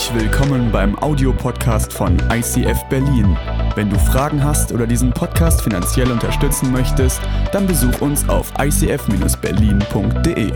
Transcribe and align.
Herzlich 0.00 0.22
willkommen 0.22 0.72
beim 0.72 0.98
Audiopodcast 0.98 1.92
von 1.92 2.16
ICF 2.32 2.84
Berlin. 2.88 3.36
Wenn 3.74 3.90
du 3.90 3.98
Fragen 3.98 4.42
hast 4.42 4.72
oder 4.72 4.86
diesen 4.86 5.10
Podcast 5.10 5.60
finanziell 5.60 6.10
unterstützen 6.10 6.72
möchtest, 6.72 7.20
dann 7.52 7.66
besuch 7.66 8.00
uns 8.00 8.26
auf 8.26 8.50
icf-berlin.de. 8.58 10.52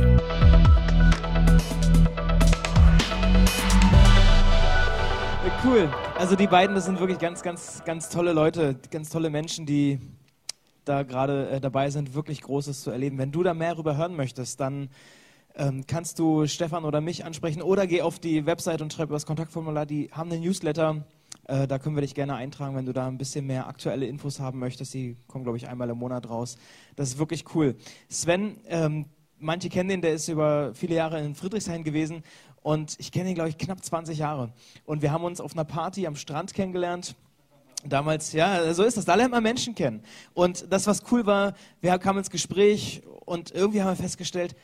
Cool. 5.62 5.90
Also 6.18 6.36
die 6.36 6.46
beiden, 6.46 6.74
das 6.74 6.86
sind 6.86 6.98
wirklich 6.98 7.18
ganz, 7.18 7.42
ganz, 7.42 7.82
ganz 7.84 8.08
tolle 8.08 8.32
Leute, 8.32 8.76
ganz 8.90 9.10
tolle 9.10 9.28
Menschen, 9.28 9.66
die 9.66 10.00
da 10.86 11.02
gerade 11.02 11.50
äh, 11.50 11.60
dabei 11.60 11.90
sind, 11.90 12.14
wirklich 12.14 12.40
Großes 12.40 12.80
zu 12.80 12.90
erleben. 12.90 13.18
Wenn 13.18 13.30
du 13.30 13.42
da 13.42 13.52
mehr 13.52 13.72
darüber 13.72 13.98
hören 13.98 14.16
möchtest, 14.16 14.58
dann 14.60 14.88
ähm, 15.56 15.84
kannst 15.86 16.18
du 16.18 16.46
Stefan 16.46 16.84
oder 16.84 17.00
mich 17.00 17.24
ansprechen 17.24 17.62
oder 17.62 17.86
geh 17.86 18.02
auf 18.02 18.18
die 18.18 18.46
Website 18.46 18.82
und 18.82 18.92
schreib 18.92 19.06
über 19.06 19.16
das 19.16 19.26
Kontaktformular. 19.26 19.86
Die 19.86 20.10
haben 20.12 20.30
einen 20.30 20.42
Newsletter. 20.42 21.04
Äh, 21.46 21.66
da 21.66 21.78
können 21.78 21.96
wir 21.96 22.02
dich 22.02 22.14
gerne 22.14 22.34
eintragen, 22.34 22.74
wenn 22.76 22.86
du 22.86 22.92
da 22.92 23.06
ein 23.06 23.18
bisschen 23.18 23.46
mehr 23.46 23.68
aktuelle 23.68 24.06
Infos 24.06 24.40
haben 24.40 24.58
möchtest. 24.58 24.94
Die 24.94 25.16
kommen, 25.26 25.44
glaube 25.44 25.58
ich, 25.58 25.68
einmal 25.68 25.90
im 25.90 25.98
Monat 25.98 26.28
raus. 26.28 26.56
Das 26.96 27.08
ist 27.10 27.18
wirklich 27.18 27.44
cool. 27.54 27.76
Sven, 28.08 28.56
ähm, 28.66 29.06
manche 29.38 29.68
kennen 29.68 29.88
den, 29.88 30.00
der 30.00 30.14
ist 30.14 30.28
über 30.28 30.74
viele 30.74 30.96
Jahre 30.96 31.20
in 31.20 31.34
Friedrichshain 31.34 31.84
gewesen 31.84 32.22
und 32.62 32.96
ich 32.98 33.12
kenne 33.12 33.28
ihn, 33.28 33.34
glaube 33.34 33.50
ich, 33.50 33.58
knapp 33.58 33.84
20 33.84 34.18
Jahre. 34.18 34.52
Und 34.86 35.02
wir 35.02 35.12
haben 35.12 35.24
uns 35.24 35.40
auf 35.40 35.52
einer 35.52 35.64
Party 35.64 36.06
am 36.06 36.16
Strand 36.16 36.54
kennengelernt. 36.54 37.14
Damals, 37.86 38.32
ja, 38.32 38.72
so 38.72 38.82
ist 38.82 38.96
das. 38.96 39.04
Da 39.04 39.14
lernt 39.14 39.32
man 39.32 39.42
Menschen 39.42 39.74
kennen. 39.74 40.02
Und 40.32 40.72
das, 40.72 40.86
was 40.86 41.02
cool 41.12 41.26
war, 41.26 41.52
wir 41.82 41.98
kamen 41.98 42.20
ins 42.20 42.30
Gespräch 42.30 43.02
und 43.26 43.50
irgendwie 43.50 43.82
haben 43.82 43.90
wir 43.90 44.02
festgestellt, 44.02 44.56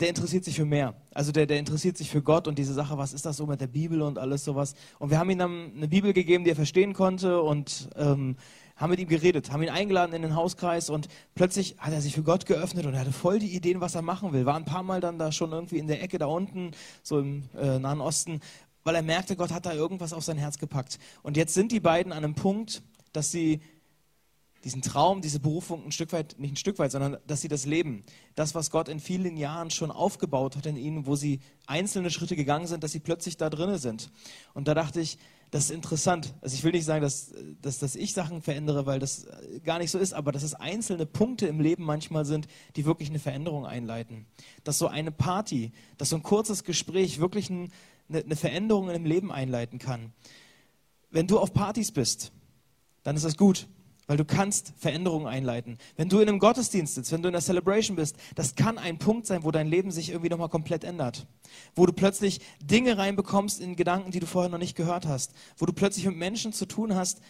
der 0.00 0.08
interessiert 0.08 0.44
sich 0.44 0.56
für 0.56 0.64
mehr. 0.64 0.94
Also 1.12 1.32
der, 1.32 1.46
der 1.46 1.58
interessiert 1.58 1.96
sich 1.96 2.10
für 2.10 2.22
Gott 2.22 2.48
und 2.48 2.58
diese 2.58 2.74
Sache, 2.74 2.96
was 2.96 3.12
ist 3.12 3.26
das 3.26 3.36
so 3.36 3.46
mit 3.46 3.60
der 3.60 3.66
Bibel 3.66 4.02
und 4.02 4.18
alles 4.18 4.44
sowas. 4.44 4.74
Und 4.98 5.10
wir 5.10 5.18
haben 5.18 5.30
ihm 5.30 5.38
dann 5.38 5.72
eine 5.76 5.88
Bibel 5.88 6.12
gegeben, 6.12 6.44
die 6.44 6.50
er 6.50 6.56
verstehen 6.56 6.94
konnte 6.94 7.42
und 7.42 7.88
ähm, 7.96 8.36
haben 8.76 8.90
mit 8.90 9.00
ihm 9.00 9.08
geredet, 9.08 9.52
haben 9.52 9.62
ihn 9.62 9.68
eingeladen 9.68 10.14
in 10.14 10.22
den 10.22 10.34
Hauskreis 10.34 10.88
und 10.88 11.08
plötzlich 11.34 11.76
hat 11.78 11.92
er 11.92 12.00
sich 12.00 12.14
für 12.14 12.22
Gott 12.22 12.46
geöffnet 12.46 12.86
und 12.86 12.94
er 12.94 13.00
hatte 13.00 13.12
voll 13.12 13.38
die 13.38 13.54
Ideen, 13.54 13.80
was 13.80 13.94
er 13.94 14.02
machen 14.02 14.32
will. 14.32 14.46
War 14.46 14.56
ein 14.56 14.64
paar 14.64 14.82
Mal 14.82 15.00
dann 15.00 15.18
da 15.18 15.32
schon 15.32 15.52
irgendwie 15.52 15.78
in 15.78 15.86
der 15.86 16.02
Ecke 16.02 16.18
da 16.18 16.26
unten, 16.26 16.70
so 17.02 17.18
im 17.18 17.42
äh, 17.58 17.78
Nahen 17.78 18.00
Osten, 18.00 18.40
weil 18.82 18.94
er 18.94 19.02
merkte, 19.02 19.36
Gott 19.36 19.52
hat 19.52 19.66
da 19.66 19.74
irgendwas 19.74 20.14
auf 20.14 20.24
sein 20.24 20.38
Herz 20.38 20.58
gepackt. 20.58 20.98
Und 21.22 21.36
jetzt 21.36 21.52
sind 21.52 21.72
die 21.72 21.80
beiden 21.80 22.12
an 22.12 22.24
einem 22.24 22.34
Punkt, 22.34 22.82
dass 23.12 23.30
sie 23.30 23.60
diesen 24.64 24.82
Traum, 24.82 25.22
diese 25.22 25.40
Berufung 25.40 25.84
ein 25.84 25.92
Stück 25.92 26.12
weit, 26.12 26.36
nicht 26.38 26.52
ein 26.52 26.56
Stück 26.56 26.78
weit, 26.78 26.92
sondern 26.92 27.16
dass 27.26 27.40
sie 27.40 27.48
das 27.48 27.64
leben. 27.64 28.04
Das, 28.34 28.54
was 28.54 28.70
Gott 28.70 28.88
in 28.88 29.00
vielen 29.00 29.36
Jahren 29.36 29.70
schon 29.70 29.90
aufgebaut 29.90 30.56
hat 30.56 30.66
in 30.66 30.76
ihnen, 30.76 31.06
wo 31.06 31.16
sie 31.16 31.40
einzelne 31.66 32.10
Schritte 32.10 32.36
gegangen 32.36 32.66
sind, 32.66 32.84
dass 32.84 32.92
sie 32.92 33.00
plötzlich 33.00 33.36
da 33.36 33.48
drinnen 33.48 33.78
sind. 33.78 34.10
Und 34.52 34.68
da 34.68 34.74
dachte 34.74 35.00
ich, 35.00 35.18
das 35.50 35.64
ist 35.64 35.70
interessant. 35.70 36.34
Also 36.42 36.54
ich 36.54 36.62
will 36.62 36.72
nicht 36.72 36.84
sagen, 36.84 37.02
dass, 37.02 37.32
dass, 37.60 37.78
dass 37.78 37.96
ich 37.96 38.12
Sachen 38.12 38.42
verändere, 38.42 38.86
weil 38.86 39.00
das 39.00 39.26
gar 39.64 39.78
nicht 39.78 39.90
so 39.90 39.98
ist, 39.98 40.12
aber 40.12 40.30
dass 40.30 40.42
es 40.42 40.54
einzelne 40.54 41.06
Punkte 41.06 41.46
im 41.46 41.58
Leben 41.58 41.82
manchmal 41.84 42.24
sind, 42.24 42.46
die 42.76 42.84
wirklich 42.84 43.08
eine 43.08 43.18
Veränderung 43.18 43.66
einleiten. 43.66 44.26
Dass 44.62 44.78
so 44.78 44.86
eine 44.86 45.10
Party, 45.10 45.72
dass 45.96 46.10
so 46.10 46.16
ein 46.16 46.22
kurzes 46.22 46.64
Gespräch 46.64 47.18
wirklich 47.18 47.50
ein, 47.50 47.72
eine 48.12 48.36
Veränderung 48.36 48.90
im 48.90 49.06
Leben 49.06 49.32
einleiten 49.32 49.78
kann. 49.78 50.12
Wenn 51.10 51.26
du 51.26 51.38
auf 51.38 51.52
Partys 51.52 51.90
bist, 51.90 52.30
dann 53.02 53.16
ist 53.16 53.24
das 53.24 53.36
gut 53.36 53.66
weil 54.10 54.16
du 54.16 54.24
kannst 54.24 54.72
Veränderungen 54.76 55.28
einleiten. 55.28 55.78
Wenn 55.94 56.08
du 56.08 56.18
in 56.18 56.28
einem 56.28 56.40
Gottesdienst 56.40 56.96
sitzt, 56.96 57.12
wenn 57.12 57.22
du 57.22 57.28
in 57.28 57.34
einer 57.36 57.40
Celebration 57.40 57.94
bist, 57.94 58.16
das 58.34 58.56
kann 58.56 58.76
ein 58.76 58.98
Punkt 58.98 59.24
sein, 59.24 59.44
wo 59.44 59.52
dein 59.52 59.68
Leben 59.68 59.92
sich 59.92 60.08
irgendwie 60.08 60.30
nochmal 60.30 60.48
komplett 60.48 60.82
ändert. 60.82 61.28
Wo 61.76 61.86
du 61.86 61.92
plötzlich 61.92 62.40
Dinge 62.60 62.98
reinbekommst 62.98 63.60
in 63.60 63.76
Gedanken, 63.76 64.10
die 64.10 64.18
du 64.18 64.26
vorher 64.26 64.50
noch 64.50 64.58
nicht 64.58 64.74
gehört 64.74 65.06
hast. 65.06 65.32
Wo 65.58 65.64
du 65.64 65.72
plötzlich 65.72 66.06
mit 66.06 66.16
Menschen 66.16 66.52
zu 66.52 66.66
tun 66.66 66.96
hast, 66.96 67.20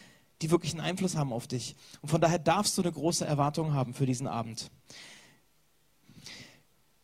die 0.40 0.50
wirklich 0.50 0.72
einen 0.72 0.80
Einfluss 0.80 1.16
haben 1.16 1.34
auf 1.34 1.46
dich. 1.46 1.76
Und 2.00 2.08
von 2.08 2.18
daher 2.22 2.38
darfst 2.38 2.78
du 2.78 2.82
eine 2.82 2.92
große 2.92 3.26
Erwartung 3.26 3.74
haben 3.74 3.92
für 3.92 4.06
diesen 4.06 4.26
Abend. 4.26 4.70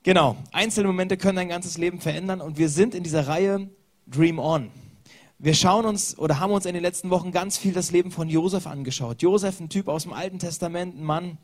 Genau, 0.04 0.38
einzelne 0.52 0.86
Momente 0.86 1.18
können 1.18 1.36
dein 1.36 1.50
ganzes 1.50 1.76
Leben 1.76 2.00
verändern 2.00 2.40
und 2.40 2.56
wir 2.56 2.70
sind 2.70 2.94
in 2.94 3.02
dieser 3.02 3.28
Reihe 3.28 3.68
Dream 4.06 4.38
On. 4.38 4.70
Wir 5.38 5.52
schauen 5.52 5.84
uns 5.84 6.18
oder 6.18 6.40
haben 6.40 6.50
uns 6.50 6.64
in 6.64 6.72
den 6.72 6.82
letzten 6.82 7.10
Wochen 7.10 7.30
ganz 7.30 7.58
viel 7.58 7.74
das 7.74 7.90
Leben 7.90 8.10
von 8.10 8.30
Josef 8.30 8.66
angeschaut. 8.66 9.20
Josef, 9.20 9.60
ein 9.60 9.68
Typ 9.68 9.86
aus 9.86 10.04
dem 10.04 10.14
Alten 10.14 10.38
Testament, 10.38 10.96
ein 10.96 11.04
Mann, 11.04 11.36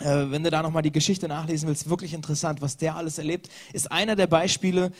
äh, 0.00 0.26
wenn 0.28 0.44
du 0.44 0.50
da 0.50 0.62
nochmal 0.62 0.82
die 0.82 0.92
Geschichte 0.92 1.28
nachlesen 1.28 1.66
willst, 1.66 1.88
wirklich 1.88 2.12
interessant, 2.12 2.60
was 2.60 2.76
der 2.76 2.94
alles 2.94 3.16
erlebt, 3.16 3.48
ist 3.72 3.90
einer 3.90 4.16
der 4.16 4.26
Beispiele, 4.26 4.92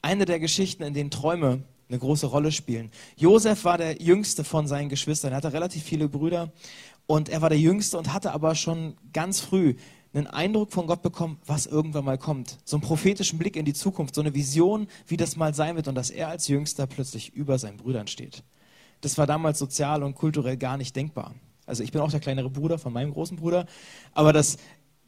eine 0.00 0.24
der 0.24 0.40
Geschichten, 0.40 0.82
in 0.82 0.94
denen 0.94 1.10
Träume 1.10 1.62
eine 1.90 1.98
große 1.98 2.26
Rolle 2.26 2.50
spielen. 2.50 2.90
Josef 3.16 3.64
war 3.64 3.76
der 3.76 4.00
jüngste 4.00 4.42
von 4.42 4.66
seinen 4.66 4.88
Geschwistern. 4.88 5.32
Er 5.32 5.36
hatte 5.36 5.52
relativ 5.52 5.82
viele 5.82 6.08
Brüder 6.08 6.52
und 7.06 7.28
er 7.28 7.42
war 7.42 7.50
der 7.50 7.58
jüngste 7.58 7.98
und 7.98 8.14
hatte 8.14 8.32
aber 8.32 8.54
schon 8.54 8.96
ganz 9.12 9.40
früh 9.40 9.74
einen 10.14 10.26
Eindruck 10.26 10.72
von 10.72 10.86
Gott 10.86 11.02
bekommen, 11.02 11.38
was 11.46 11.66
irgendwann 11.66 12.04
mal 12.04 12.18
kommt. 12.18 12.58
So 12.64 12.76
einen 12.76 12.82
prophetischen 12.82 13.38
Blick 13.38 13.56
in 13.56 13.64
die 13.64 13.72
Zukunft, 13.72 14.14
so 14.14 14.20
eine 14.20 14.34
Vision, 14.34 14.86
wie 15.06 15.16
das 15.16 15.36
mal 15.36 15.54
sein 15.54 15.76
wird 15.76 15.88
und 15.88 15.94
dass 15.94 16.10
er 16.10 16.28
als 16.28 16.48
Jüngster 16.48 16.86
plötzlich 16.86 17.34
über 17.34 17.58
seinen 17.58 17.76
Brüdern 17.76 18.06
steht. 18.06 18.42
Das 19.00 19.18
war 19.18 19.26
damals 19.26 19.58
sozial 19.58 20.02
und 20.02 20.14
kulturell 20.14 20.56
gar 20.56 20.76
nicht 20.76 20.94
denkbar. 20.96 21.34
Also 21.66 21.82
ich 21.82 21.92
bin 21.92 22.00
auch 22.00 22.10
der 22.10 22.20
kleinere 22.20 22.50
Bruder 22.50 22.78
von 22.78 22.92
meinem 22.92 23.12
großen 23.12 23.36
Bruder, 23.36 23.66
aber 24.12 24.32
das 24.32 24.56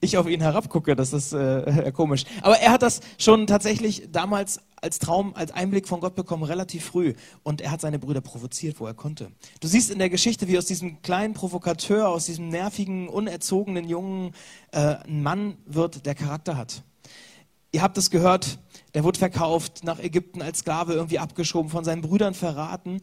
ich 0.00 0.18
auf 0.18 0.28
ihn 0.28 0.40
herabgucke, 0.40 0.94
das 0.94 1.12
ist 1.12 1.32
äh, 1.32 1.90
komisch. 1.94 2.24
Aber 2.42 2.58
er 2.58 2.72
hat 2.72 2.82
das 2.82 3.00
schon 3.18 3.46
tatsächlich 3.46 4.08
damals 4.12 4.60
als 4.80 4.98
Traum, 4.98 5.34
als 5.34 5.52
Einblick 5.52 5.88
von 5.88 6.00
Gott 6.00 6.14
bekommen, 6.14 6.42
relativ 6.42 6.84
früh. 6.84 7.14
Und 7.42 7.60
er 7.60 7.70
hat 7.70 7.80
seine 7.80 7.98
Brüder 7.98 8.20
provoziert, 8.20 8.78
wo 8.80 8.86
er 8.86 8.94
konnte. 8.94 9.32
Du 9.60 9.68
siehst 9.68 9.90
in 9.90 9.98
der 9.98 10.10
Geschichte, 10.10 10.48
wie 10.48 10.58
aus 10.58 10.66
diesem 10.66 11.02
kleinen 11.02 11.34
Provokateur, 11.34 12.08
aus 12.08 12.26
diesem 12.26 12.48
nervigen, 12.48 13.08
unerzogenen 13.08 13.88
Jungen 13.88 14.32
äh, 14.72 14.96
ein 15.06 15.22
Mann 15.22 15.56
wird, 15.66 16.06
der 16.06 16.14
Charakter 16.14 16.56
hat. 16.56 16.82
Ihr 17.72 17.82
habt 17.82 17.98
es 17.98 18.10
gehört, 18.10 18.58
der 18.94 19.04
wurde 19.04 19.18
verkauft, 19.18 19.84
nach 19.84 19.98
Ägypten 19.98 20.40
als 20.40 20.60
Sklave 20.60 20.94
irgendwie 20.94 21.18
abgeschoben, 21.18 21.70
von 21.70 21.84
seinen 21.84 22.02
Brüdern 22.02 22.34
verraten. 22.34 23.00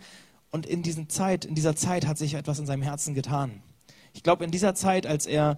Und 0.51 0.66
in, 0.66 1.09
Zeit, 1.09 1.45
in 1.45 1.56
dieser 1.56 1.75
Zeit 1.75 2.07
hat 2.07 2.17
sich 2.17 2.35
etwas 2.35 2.59
in 2.59 2.66
seinem 2.66 2.81
Herzen 2.81 3.13
getan. 3.13 3.62
Ich 4.13 4.23
glaube, 4.23 4.45
in 4.45 4.51
dieser 4.51 4.75
Zeit, 4.75 5.07
als 5.07 5.25
er 5.25 5.57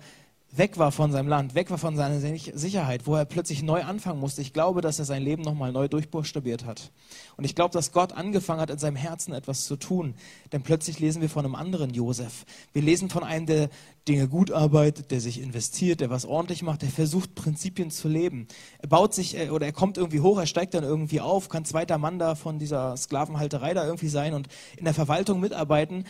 weg 0.58 0.78
war 0.78 0.92
von 0.92 1.12
seinem 1.12 1.28
Land, 1.28 1.56
weg 1.56 1.70
war 1.70 1.78
von 1.78 1.96
seiner 1.96 2.20
Sicherheit, 2.20 3.08
wo 3.08 3.16
er 3.16 3.26
plötzlich 3.26 3.64
neu 3.64 3.84
anfangen 3.84 4.20
musste. 4.20 4.42
Ich 4.42 4.54
glaube, 4.54 4.82
dass 4.82 5.00
er 5.00 5.06
sein 5.06 5.24
Leben 5.24 5.44
nochmal 5.44 5.72
neu 5.72 5.88
durchbuchstabiert 5.88 6.66
hat. 6.66 6.92
Und 7.38 7.44
ich 7.44 7.56
glaube, 7.56 7.74
dass 7.74 7.92
Gott 7.92 8.14
angefangen 8.14 8.62
hat, 8.62 8.70
in 8.70 8.78
seinem 8.78 8.96
Herzen 8.96 9.34
etwas 9.34 9.66
zu 9.66 9.76
tun. 9.76 10.16
Denn 10.52 10.62
plötzlich 10.62 11.00
lesen 11.00 11.22
wir 11.22 11.30
von 11.30 11.46
einem 11.46 11.56
anderen 11.56 11.94
Josef. 11.94 12.46
Wir 12.74 12.82
lesen 12.82 13.10
von 13.10 13.24
einem, 13.24 13.46
der 13.46 13.70
Dinge 14.08 14.28
gut 14.28 14.52
arbeitet, 14.52 15.10
der 15.10 15.20
sich 15.20 15.42
investiert, 15.42 16.00
der 16.00 16.10
was 16.10 16.26
ordentlich 16.26 16.62
macht, 16.62 16.84
der 16.84 16.90
versucht, 16.90 17.34
Prinzipien 17.34 17.90
zu 17.90 18.08
leben. 18.08 18.48
Er 18.80 18.88
baut 18.88 19.14
sich 19.14 19.38
äh, 19.38 19.50
oder 19.50 19.66
er 19.66 19.74
kommt 19.74 19.98
irgendwie 19.98 20.20
hoch, 20.20 20.38
er 20.38 20.46
steigt 20.46 20.76
dann 20.76 20.84
irgendwie 20.84 21.22
auf, 21.22 21.50
kann 21.50 21.66
zweiter 21.66 21.98
Mann 21.98 22.20
da 22.20 22.36
von 22.36 22.60
dieser 22.60 22.96
Sklavenhalterei 22.98 23.74
da 23.74 23.86
irgendwie 23.86 24.10
sein 24.10 24.34
und 24.34 24.48
in 24.78 24.86
der 24.86 24.94
Verwaltung 24.94 25.40
mitarbeiten. 25.40 26.06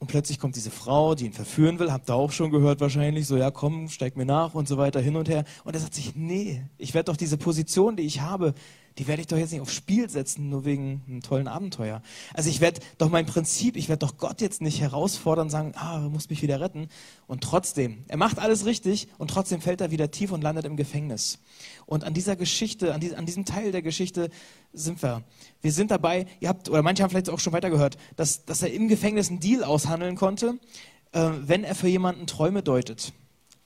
Und 0.00 0.06
plötzlich 0.06 0.38
kommt 0.38 0.54
diese 0.54 0.70
Frau, 0.70 1.16
die 1.16 1.26
ihn 1.26 1.32
verführen 1.32 1.80
will, 1.80 1.90
habt 1.90 2.08
ihr 2.08 2.14
auch 2.14 2.30
schon 2.30 2.50
gehört 2.52 2.80
wahrscheinlich, 2.80 3.26
so 3.26 3.36
ja 3.36 3.50
komm, 3.50 3.88
steig 3.88 4.16
mir 4.16 4.26
nach 4.26 4.54
und 4.54 4.68
so 4.68 4.78
weiter 4.78 5.00
hin 5.00 5.16
und 5.16 5.28
her. 5.28 5.44
Und 5.64 5.74
er 5.74 5.80
sagt 5.80 5.94
sich, 5.94 6.14
nee, 6.14 6.64
ich 6.78 6.94
werde 6.94 7.10
doch 7.10 7.16
diese 7.16 7.36
Position, 7.36 7.96
die 7.96 8.04
ich 8.04 8.20
habe, 8.20 8.54
die 8.98 9.06
werde 9.06 9.20
ich 9.22 9.28
doch 9.28 9.36
jetzt 9.36 9.52
nicht 9.52 9.60
aufs 9.60 9.74
Spiel 9.74 10.08
setzen, 10.10 10.50
nur 10.50 10.64
wegen 10.64 11.02
einem 11.06 11.22
tollen 11.22 11.48
Abenteuer. 11.48 12.02
Also 12.34 12.50
ich 12.50 12.60
werde 12.60 12.80
doch 12.98 13.08
mein 13.08 13.26
Prinzip, 13.26 13.76
ich 13.76 13.88
werde 13.88 14.06
doch 14.06 14.18
Gott 14.18 14.40
jetzt 14.40 14.60
nicht 14.60 14.80
herausfordern 14.80 15.50
sagen, 15.50 15.72
ah, 15.76 16.00
du 16.00 16.10
musst 16.10 16.30
mich 16.30 16.42
wieder 16.42 16.60
retten. 16.60 16.88
Und 17.26 17.42
trotzdem, 17.42 18.04
er 18.08 18.16
macht 18.16 18.38
alles 18.38 18.66
richtig 18.66 19.08
und 19.18 19.30
trotzdem 19.30 19.60
fällt 19.60 19.80
er 19.80 19.90
wieder 19.90 20.10
tief 20.10 20.32
und 20.32 20.42
landet 20.42 20.64
im 20.64 20.76
Gefängnis. 20.76 21.38
Und 21.88 22.04
an 22.04 22.12
dieser 22.12 22.36
Geschichte, 22.36 22.92
an, 22.92 23.00
die, 23.00 23.16
an 23.16 23.24
diesem 23.24 23.46
Teil 23.46 23.72
der 23.72 23.80
Geschichte 23.80 24.28
sind 24.74 25.02
wir. 25.02 25.22
Wir 25.62 25.72
sind 25.72 25.90
dabei, 25.90 26.26
ihr 26.38 26.50
habt, 26.50 26.68
oder 26.68 26.82
manche 26.82 27.02
haben 27.02 27.08
vielleicht 27.08 27.30
auch 27.30 27.40
schon 27.40 27.54
weitergehört, 27.54 27.96
dass, 28.14 28.44
dass 28.44 28.60
er 28.60 28.70
im 28.70 28.88
Gefängnis 28.88 29.30
einen 29.30 29.40
Deal 29.40 29.64
aushandeln 29.64 30.14
konnte, 30.14 30.58
äh, 31.12 31.30
wenn 31.46 31.64
er 31.64 31.74
für 31.74 31.88
jemanden 31.88 32.26
Träume 32.26 32.62
deutet. 32.62 33.14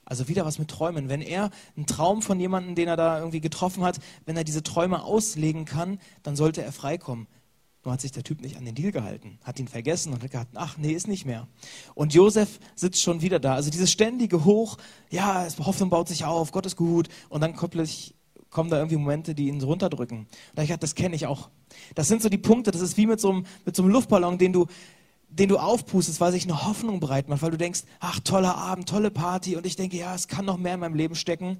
Also 0.05 0.29
wieder 0.29 0.45
was 0.45 0.57
mit 0.57 0.69
Träumen. 0.69 1.09
Wenn 1.09 1.21
er 1.21 1.49
einen 1.75 1.85
Traum 1.85 2.21
von 2.21 2.39
jemandem, 2.39 2.75
den 2.75 2.87
er 2.87 2.95
da 2.95 3.19
irgendwie 3.19 3.41
getroffen 3.41 3.83
hat, 3.83 3.99
wenn 4.25 4.37
er 4.37 4.45
diese 4.45 4.63
Träume 4.63 5.03
auslegen 5.03 5.65
kann, 5.65 5.99
dann 6.23 6.37
sollte 6.37 6.63
er 6.63 6.71
freikommen. 6.71 7.27
Nur 7.83 7.93
hat 7.93 8.01
sich 8.01 8.13
der 8.13 8.23
Typ 8.23 8.41
nicht 8.41 8.55
an 8.55 8.63
den 8.63 8.75
Deal 8.75 8.93
gehalten, 8.93 9.39
hat 9.43 9.59
ihn 9.59 9.67
vergessen 9.67 10.13
und 10.13 10.23
hat 10.23 10.31
gedacht, 10.31 10.47
ach 10.53 10.77
nee, 10.77 10.93
ist 10.93 11.07
nicht 11.07 11.25
mehr. 11.25 11.47
Und 11.95 12.13
Josef 12.13 12.59
sitzt 12.75 13.01
schon 13.01 13.21
wieder 13.21 13.39
da. 13.39 13.55
Also 13.55 13.69
dieses 13.69 13.91
ständige 13.91 14.45
Hoch, 14.45 14.77
ja, 15.09 15.45
Hoffnung 15.59 15.89
baut 15.89 16.07
sich 16.07 16.23
auf, 16.23 16.53
Gott 16.53 16.65
ist 16.65 16.77
gut. 16.77 17.09
Und 17.27 17.41
dann 17.41 17.55
plötzlich 17.55 18.15
kommen 18.49 18.69
da 18.69 18.77
irgendwie 18.77 18.95
Momente, 18.95 19.35
die 19.35 19.49
ihn 19.49 19.59
so 19.59 19.67
runterdrücken. 19.67 20.19
Und 20.19 20.27
da 20.55 20.61
ich 20.61 20.69
gedacht, 20.69 20.83
das 20.83 20.95
kenne 20.95 21.15
ich 21.15 21.27
auch. 21.27 21.49
Das 21.95 22.07
sind 22.07 22.21
so 22.21 22.29
die 22.29 22.37
Punkte, 22.37 22.71
das 22.71 22.81
ist 22.81 22.95
wie 22.95 23.07
mit 23.07 23.19
so 23.19 23.31
einem, 23.31 23.45
mit 23.65 23.75
so 23.75 23.83
einem 23.83 23.91
Luftballon, 23.91 24.37
den 24.37 24.53
du 24.53 24.67
den 25.29 25.49
du 25.49 25.57
aufpustest, 25.57 26.21
weil 26.21 26.31
sich 26.31 26.43
eine 26.43 26.67
Hoffnung 26.67 26.99
breit 26.99 27.27
macht, 27.27 27.41
weil 27.41 27.49
du 27.49 27.57
denkst, 27.57 27.85
ach, 27.99 28.19
toller 28.19 28.55
Abend, 28.55 28.87
tolle 28.87 29.09
Party 29.09 29.55
und 29.55 29.65
ich 29.65 29.75
denke, 29.75 29.97
ja, 29.97 30.13
es 30.13 30.27
kann 30.27 30.45
noch 30.45 30.57
mehr 30.57 30.75
in 30.75 30.79
meinem 30.79 30.93
Leben 30.93 31.15
stecken. 31.15 31.57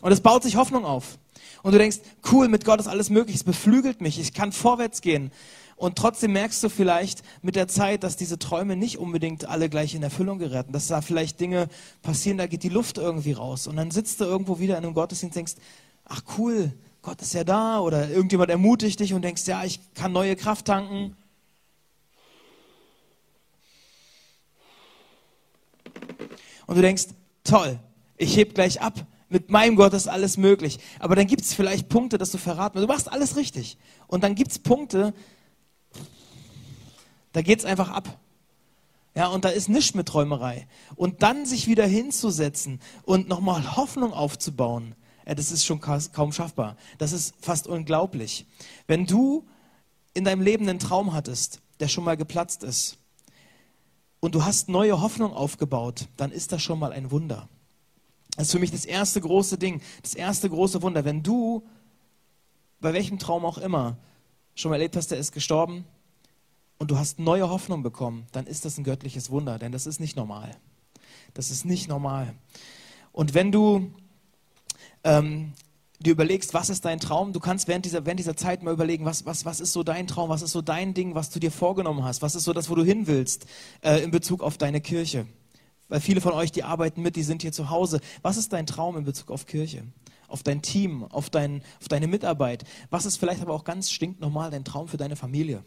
Und 0.00 0.12
es 0.12 0.22
baut 0.22 0.42
sich 0.42 0.56
Hoffnung 0.56 0.86
auf. 0.86 1.18
Und 1.64 1.72
du 1.72 1.78
denkst, 1.78 2.00
cool, 2.30 2.48
mit 2.48 2.66
Gott 2.66 2.78
ist 2.78 2.88
alles 2.88 3.08
möglich, 3.08 3.36
es 3.36 3.42
beflügelt 3.42 4.02
mich, 4.02 4.20
ich 4.20 4.34
kann 4.34 4.52
vorwärts 4.52 5.00
gehen. 5.00 5.32
Und 5.76 5.96
trotzdem 5.96 6.34
merkst 6.34 6.62
du 6.62 6.68
vielleicht 6.68 7.22
mit 7.40 7.56
der 7.56 7.68
Zeit, 7.68 8.04
dass 8.04 8.18
diese 8.18 8.38
Träume 8.38 8.76
nicht 8.76 8.98
unbedingt 8.98 9.46
alle 9.46 9.70
gleich 9.70 9.94
in 9.94 10.02
Erfüllung 10.02 10.38
geraten. 10.38 10.72
Dass 10.72 10.88
da 10.88 11.00
vielleicht 11.00 11.40
Dinge 11.40 11.68
passieren, 12.02 12.36
da 12.36 12.46
geht 12.46 12.64
die 12.64 12.68
Luft 12.68 12.98
irgendwie 12.98 13.32
raus. 13.32 13.66
Und 13.66 13.76
dann 13.76 13.90
sitzt 13.90 14.20
du 14.20 14.24
irgendwo 14.24 14.58
wieder 14.58 14.76
in 14.76 14.84
einem 14.84 14.92
Gottesdienst 14.92 15.34
und 15.34 15.36
denkst, 15.36 15.54
ach 16.04 16.20
cool, 16.36 16.70
Gott 17.00 17.22
ist 17.22 17.32
ja 17.32 17.44
da. 17.44 17.80
Oder 17.80 18.10
irgendjemand 18.10 18.50
ermutigt 18.50 19.00
dich 19.00 19.14
und 19.14 19.22
denkst, 19.22 19.46
ja, 19.46 19.64
ich 19.64 19.80
kann 19.94 20.12
neue 20.12 20.36
Kraft 20.36 20.66
tanken. 20.66 21.16
Und 26.66 26.76
du 26.76 26.82
denkst, 26.82 27.06
toll, 27.42 27.80
ich 28.18 28.36
heb 28.36 28.54
gleich 28.54 28.82
ab. 28.82 29.06
Mit 29.34 29.50
meinem 29.50 29.74
Gott 29.74 29.92
ist 29.94 30.06
alles 30.06 30.36
möglich. 30.36 30.78
Aber 31.00 31.16
dann 31.16 31.26
gibt 31.26 31.42
es 31.42 31.54
vielleicht 31.54 31.88
Punkte, 31.88 32.18
dass 32.18 32.30
du 32.30 32.38
verraten 32.38 32.80
Du 32.80 32.86
machst 32.86 33.10
alles 33.10 33.34
richtig. 33.34 33.78
Und 34.06 34.22
dann 34.22 34.36
gibt 34.36 34.52
es 34.52 34.60
Punkte, 34.60 35.12
da 37.32 37.42
geht 37.42 37.58
es 37.58 37.64
einfach 37.64 37.90
ab. 37.90 38.20
Ja, 39.16 39.26
und 39.26 39.44
da 39.44 39.48
ist 39.48 39.68
nichts 39.68 39.94
mit 39.94 40.06
Träumerei. 40.06 40.68
Und 40.94 41.24
dann 41.24 41.46
sich 41.46 41.66
wieder 41.66 41.84
hinzusetzen 41.84 42.78
und 43.02 43.26
nochmal 43.26 43.76
Hoffnung 43.76 44.12
aufzubauen, 44.12 44.94
ja, 45.26 45.34
das 45.34 45.50
ist 45.50 45.64
schon 45.64 45.80
kaum 45.80 46.30
schaffbar. 46.30 46.76
Das 46.98 47.10
ist 47.10 47.34
fast 47.40 47.66
unglaublich. 47.66 48.46
Wenn 48.86 49.04
du 49.04 49.44
in 50.12 50.22
deinem 50.22 50.42
Leben 50.42 50.68
einen 50.68 50.78
Traum 50.78 51.12
hattest, 51.12 51.60
der 51.80 51.88
schon 51.88 52.04
mal 52.04 52.16
geplatzt 52.16 52.62
ist, 52.62 52.98
und 54.20 54.36
du 54.36 54.44
hast 54.44 54.68
neue 54.68 55.00
Hoffnung 55.00 55.32
aufgebaut, 55.32 56.06
dann 56.16 56.30
ist 56.30 56.52
das 56.52 56.62
schon 56.62 56.78
mal 56.78 56.92
ein 56.92 57.10
Wunder. 57.10 57.48
Das 58.36 58.46
ist 58.46 58.52
für 58.52 58.58
mich 58.58 58.72
das 58.72 58.84
erste 58.84 59.20
große 59.20 59.58
Ding, 59.58 59.80
das 60.02 60.14
erste 60.14 60.50
große 60.50 60.82
Wunder. 60.82 61.04
Wenn 61.04 61.22
du, 61.22 61.64
bei 62.80 62.92
welchem 62.92 63.18
Traum 63.18 63.44
auch 63.44 63.58
immer, 63.58 63.96
schon 64.54 64.70
mal 64.70 64.76
erlebt 64.76 64.96
hast, 64.96 65.10
der 65.10 65.18
ist 65.18 65.32
gestorben, 65.32 65.84
und 66.78 66.90
du 66.90 66.98
hast 66.98 67.18
neue 67.18 67.48
Hoffnung 67.48 67.82
bekommen, 67.82 68.26
dann 68.32 68.46
ist 68.46 68.64
das 68.64 68.78
ein 68.78 68.84
göttliches 68.84 69.30
Wunder, 69.30 69.58
denn 69.58 69.72
das 69.72 69.86
ist 69.86 70.00
nicht 70.00 70.16
normal. 70.16 70.50
Das 71.32 71.50
ist 71.50 71.64
nicht 71.64 71.88
normal. 71.88 72.34
Und 73.12 73.34
wenn 73.34 73.52
du 73.52 73.92
ähm, 75.04 75.52
dir 76.00 76.12
überlegst, 76.12 76.52
was 76.52 76.70
ist 76.70 76.84
dein 76.84 77.00
Traum, 77.00 77.32
du 77.32 77.40
kannst 77.40 77.68
während 77.68 77.84
dieser, 77.84 78.04
während 78.04 78.18
dieser 78.18 78.36
Zeit 78.36 78.62
mal 78.62 78.74
überlegen, 78.74 79.04
was, 79.04 79.24
was, 79.24 79.44
was 79.44 79.60
ist 79.60 79.72
so 79.72 79.82
dein 79.82 80.06
Traum, 80.06 80.28
was 80.28 80.42
ist 80.42 80.52
so 80.52 80.62
dein 80.62 80.94
Ding, 80.94 81.14
was 81.14 81.30
du 81.30 81.38
dir 81.38 81.50
vorgenommen 81.50 82.04
hast, 82.04 82.22
was 82.22 82.34
ist 82.34 82.44
so 82.44 82.52
das, 82.52 82.68
wo 82.68 82.74
du 82.74 82.84
hin 82.84 83.06
willst 83.06 83.46
äh, 83.82 84.02
in 84.02 84.10
Bezug 84.10 84.42
auf 84.42 84.58
deine 84.58 84.80
Kirche. 84.80 85.26
Weil 85.88 86.00
viele 86.00 86.20
von 86.20 86.32
euch, 86.32 86.50
die 86.50 86.62
arbeiten 86.62 87.02
mit, 87.02 87.16
die 87.16 87.22
sind 87.22 87.42
hier 87.42 87.52
zu 87.52 87.70
Hause. 87.70 88.00
Was 88.22 88.36
ist 88.36 88.52
dein 88.52 88.66
Traum 88.66 88.96
in 88.96 89.04
Bezug 89.04 89.30
auf 89.30 89.46
Kirche? 89.46 89.84
Auf 90.28 90.42
dein 90.42 90.62
Team, 90.62 91.04
auf, 91.04 91.30
dein, 91.30 91.62
auf 91.80 91.88
deine 91.88 92.06
Mitarbeit? 92.06 92.64
Was 92.90 93.06
ist 93.06 93.18
vielleicht 93.18 93.42
aber 93.42 93.52
auch 93.52 93.64
ganz 93.64 93.90
stinknormal 93.90 94.50
dein 94.50 94.64
Traum 94.64 94.88
für 94.88 94.96
deine 94.96 95.16
Familie? 95.16 95.62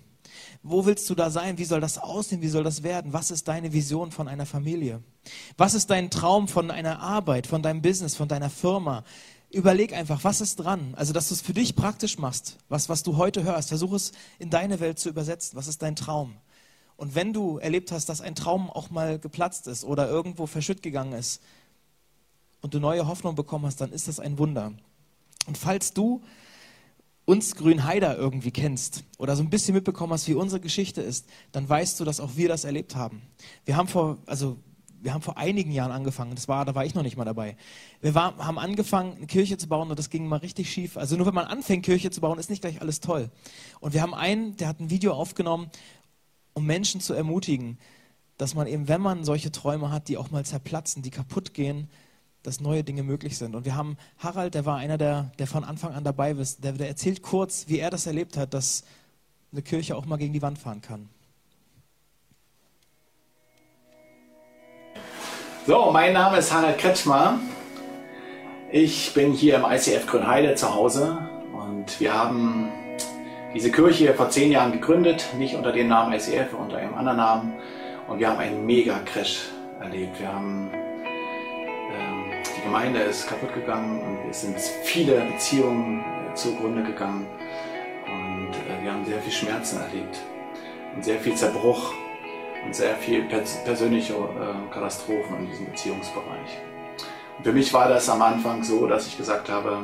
Wo 0.63 0.85
willst 0.85 1.09
du 1.09 1.15
da 1.15 1.29
sein? 1.29 1.57
Wie 1.57 1.65
soll 1.65 1.81
das 1.81 1.97
aussehen? 1.97 2.41
Wie 2.41 2.47
soll 2.47 2.63
das 2.63 2.83
werden? 2.83 3.13
Was 3.13 3.31
ist 3.31 3.47
deine 3.47 3.73
Vision 3.73 4.11
von 4.11 4.27
einer 4.27 4.45
Familie? 4.45 5.01
Was 5.57 5.73
ist 5.73 5.89
dein 5.89 6.09
Traum 6.09 6.47
von 6.47 6.71
einer 6.71 6.99
Arbeit, 6.99 7.47
von 7.47 7.61
deinem 7.61 7.81
Business, 7.81 8.15
von 8.15 8.27
deiner 8.27 8.49
Firma? 8.49 9.03
Überleg 9.49 9.93
einfach, 9.93 10.23
was 10.23 10.41
ist 10.41 10.57
dran? 10.57 10.93
Also, 10.97 11.13
dass 11.13 11.29
du 11.29 11.35
es 11.35 11.41
für 11.41 11.53
dich 11.53 11.75
praktisch 11.75 12.17
machst, 12.17 12.57
was, 12.67 12.89
was 12.89 13.03
du 13.03 13.15
heute 13.15 13.43
hörst. 13.43 13.69
Versuch 13.69 13.93
es 13.93 14.11
in 14.39 14.49
deine 14.49 14.79
Welt 14.79 14.99
zu 14.99 15.09
übersetzen. 15.09 15.57
Was 15.57 15.67
ist 15.67 15.81
dein 15.81 15.95
Traum? 15.95 16.35
Und 16.97 17.15
wenn 17.15 17.31
du 17.31 17.59
erlebt 17.59 17.91
hast, 17.91 18.09
dass 18.09 18.21
ein 18.21 18.35
Traum 18.35 18.69
auch 18.69 18.89
mal 18.89 19.19
geplatzt 19.19 19.67
ist 19.67 19.83
oder 19.85 20.09
irgendwo 20.09 20.47
verschütt 20.47 20.81
gegangen 20.81 21.13
ist 21.13 21.41
und 22.61 22.73
du 22.73 22.79
neue 22.79 23.07
Hoffnung 23.07 23.35
bekommen 23.35 23.65
hast, 23.65 23.79
dann 23.79 23.91
ist 23.91 24.07
das 24.07 24.19
ein 24.19 24.39
Wunder. 24.39 24.73
Und 25.45 25.57
falls 25.57 25.93
du 25.93 26.23
uns 27.25 27.55
Grünheider 27.55 28.17
irgendwie 28.17 28.51
kennst 28.51 29.03
oder 29.17 29.35
so 29.35 29.43
ein 29.43 29.49
bisschen 29.49 29.75
mitbekommen 29.75 30.13
hast, 30.13 30.27
wie 30.27 30.33
unsere 30.33 30.59
Geschichte 30.59 31.01
ist, 31.01 31.27
dann 31.51 31.67
weißt 31.67 31.99
du, 31.99 32.05
dass 32.05 32.19
auch 32.19 32.35
wir 32.35 32.47
das 32.47 32.63
erlebt 32.63 32.95
haben. 32.95 33.21
Wir 33.65 33.75
haben 33.75 33.87
vor, 33.87 34.17
also 34.25 34.57
wir 35.01 35.13
haben 35.13 35.21
vor 35.21 35.37
einigen 35.37 35.71
Jahren 35.71 35.91
angefangen, 35.91 36.35
das 36.35 36.47
war, 36.47 36.65
da 36.65 36.73
war 36.73 36.85
ich 36.85 36.95
noch 36.95 37.03
nicht 37.03 37.17
mal 37.17 37.25
dabei. 37.25 37.55
Wir 38.01 38.15
war, 38.15 38.37
haben 38.37 38.57
angefangen, 38.57 39.17
eine 39.17 39.27
Kirche 39.27 39.57
zu 39.57 39.67
bauen 39.67 39.89
und 39.89 39.99
das 39.99 40.09
ging 40.09 40.25
mal 40.27 40.37
richtig 40.37 40.71
schief. 40.71 40.97
Also 40.97 41.15
nur 41.17 41.25
wenn 41.25 41.33
man 41.33 41.45
anfängt, 41.45 41.85
Kirche 41.85 42.11
zu 42.11 42.21
bauen, 42.21 42.39
ist 42.39 42.49
nicht 42.49 42.61
gleich 42.61 42.81
alles 42.81 42.99
toll. 42.99 43.29
Und 43.79 43.93
wir 43.93 44.01
haben 44.01 44.13
einen, 44.13 44.55
der 44.57 44.69
hat 44.69 44.79
ein 44.79 44.89
Video 44.89 45.13
aufgenommen, 45.13 45.69
um 46.57 46.65
Menschen 46.65 47.01
zu 47.01 47.13
ermutigen, 47.13 47.77
dass 48.39 48.55
man 48.55 48.65
eben, 48.65 48.87
wenn 48.87 48.99
man 48.99 49.23
solche 49.23 49.51
Träume 49.51 49.91
hat, 49.91 50.07
die 50.07 50.17
auch 50.17 50.31
mal 50.31 50.43
zerplatzen, 50.43 51.03
die 51.03 51.11
kaputt 51.11 51.53
gehen, 51.53 51.87
dass 52.41 52.59
neue 52.59 52.83
Dinge 52.83 53.03
möglich 53.03 53.37
sind. 53.37 53.55
Und 53.55 53.63
wir 53.63 53.75
haben 53.75 53.95
Harald, 54.17 54.55
der 54.55 54.65
war 54.65 54.77
einer, 54.77 54.97
der, 54.97 55.31
der 55.37 55.45
von 55.45 55.63
Anfang 55.63 55.93
an 55.93 56.03
dabei 56.03 56.31
ist, 56.31 56.63
der, 56.63 56.71
der 56.71 56.87
erzählt 56.87 57.21
kurz, 57.21 57.65
wie 57.67 57.77
er 57.77 57.91
das 57.91 58.07
erlebt 58.07 58.37
hat, 58.37 58.55
dass 58.55 58.85
eine 59.51 59.61
Kirche 59.61 59.95
auch 59.95 60.07
mal 60.07 60.17
gegen 60.17 60.33
die 60.33 60.41
Wand 60.41 60.57
fahren 60.57 60.81
kann. 60.81 61.09
So, 65.67 65.91
mein 65.91 66.13
Name 66.13 66.37
ist 66.37 66.51
Harald 66.51 66.79
Kretschmer. 66.79 67.39
Ich 68.71 69.13
bin 69.13 69.31
hier 69.33 69.57
im 69.57 69.63
ICF 69.63 70.07
Grünheide 70.07 70.55
zu 70.55 70.73
Hause 70.73 71.19
und 71.53 71.99
wir 71.99 72.15
haben 72.15 72.71
diese 73.53 73.71
Kirche 73.71 74.13
vor 74.13 74.29
zehn 74.29 74.51
Jahren 74.51 74.71
gegründet, 74.71 75.27
nicht 75.37 75.55
unter 75.55 75.71
dem 75.71 75.87
Namen 75.87 76.13
ICF, 76.13 76.53
unter 76.53 76.77
einem 76.77 76.95
anderen 76.95 77.17
Namen. 77.17 77.53
Und 78.07 78.19
wir 78.19 78.29
haben 78.29 78.39
einen 78.39 78.65
Mega-Crash 78.65 79.49
erlebt. 79.79 80.19
Wir 80.19 80.31
haben 80.31 80.71
Gemeinde 82.67 82.99
ist 82.99 83.29
kaputt 83.29 83.53
gegangen 83.53 84.01
und 84.01 84.29
es 84.29 84.41
sind 84.41 84.59
viele 84.59 85.21
Beziehungen 85.21 86.01
äh, 86.01 86.33
zugrunde 86.35 86.83
gegangen 86.83 87.25
und 88.05 88.51
äh, 88.51 88.83
wir 88.83 88.91
haben 88.91 89.05
sehr 89.05 89.21
viel 89.21 89.31
Schmerzen 89.31 89.79
erlebt 89.79 90.19
und 90.93 91.05
sehr 91.05 91.17
viel 91.17 91.33
Zerbruch 91.33 91.93
und 92.65 92.75
sehr 92.75 92.97
viel 92.97 93.23
pers 93.23 93.63
persönliche 93.63 94.13
äh, 94.15 94.73
Katastrophen 94.73 95.37
in 95.39 95.47
diesem 95.47 95.67
Beziehungsbereich. 95.67 96.59
Und 97.37 97.45
für 97.45 97.53
mich 97.53 97.73
war 97.73 97.87
das 97.87 98.09
am 98.09 98.21
Anfang 98.21 98.61
so, 98.63 98.85
dass 98.85 99.07
ich 99.07 99.17
gesagt 99.17 99.49
habe, 99.49 99.83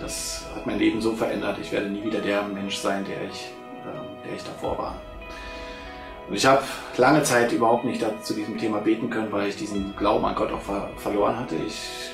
das 0.00 0.46
hat 0.54 0.66
mein 0.66 0.78
Leben 0.78 1.00
so 1.00 1.12
verändert, 1.12 1.58
ich 1.60 1.72
werde 1.72 1.88
nie 1.88 2.04
wieder 2.04 2.20
der 2.20 2.42
Mensch 2.42 2.76
sein, 2.76 3.04
der 3.04 3.28
ich, 3.28 3.52
äh, 3.84 4.26
der 4.26 4.36
ich 4.36 4.44
davor 4.44 4.78
war. 4.78 4.94
Und 6.28 6.34
ich 6.34 6.44
habe 6.44 6.62
lange 6.96 7.22
Zeit 7.22 7.52
überhaupt 7.52 7.84
nicht 7.84 8.04
zu 8.22 8.34
diesem 8.34 8.58
Thema 8.58 8.78
beten 8.78 9.08
können, 9.08 9.32
weil 9.32 9.48
ich 9.48 9.56
diesen 9.56 9.96
Glauben 9.96 10.24
an 10.26 10.34
Gott 10.34 10.52
auch 10.52 10.60
ver 10.60 10.90
verloren 10.98 11.38
hatte. 11.38 11.56
Ich 11.56 12.10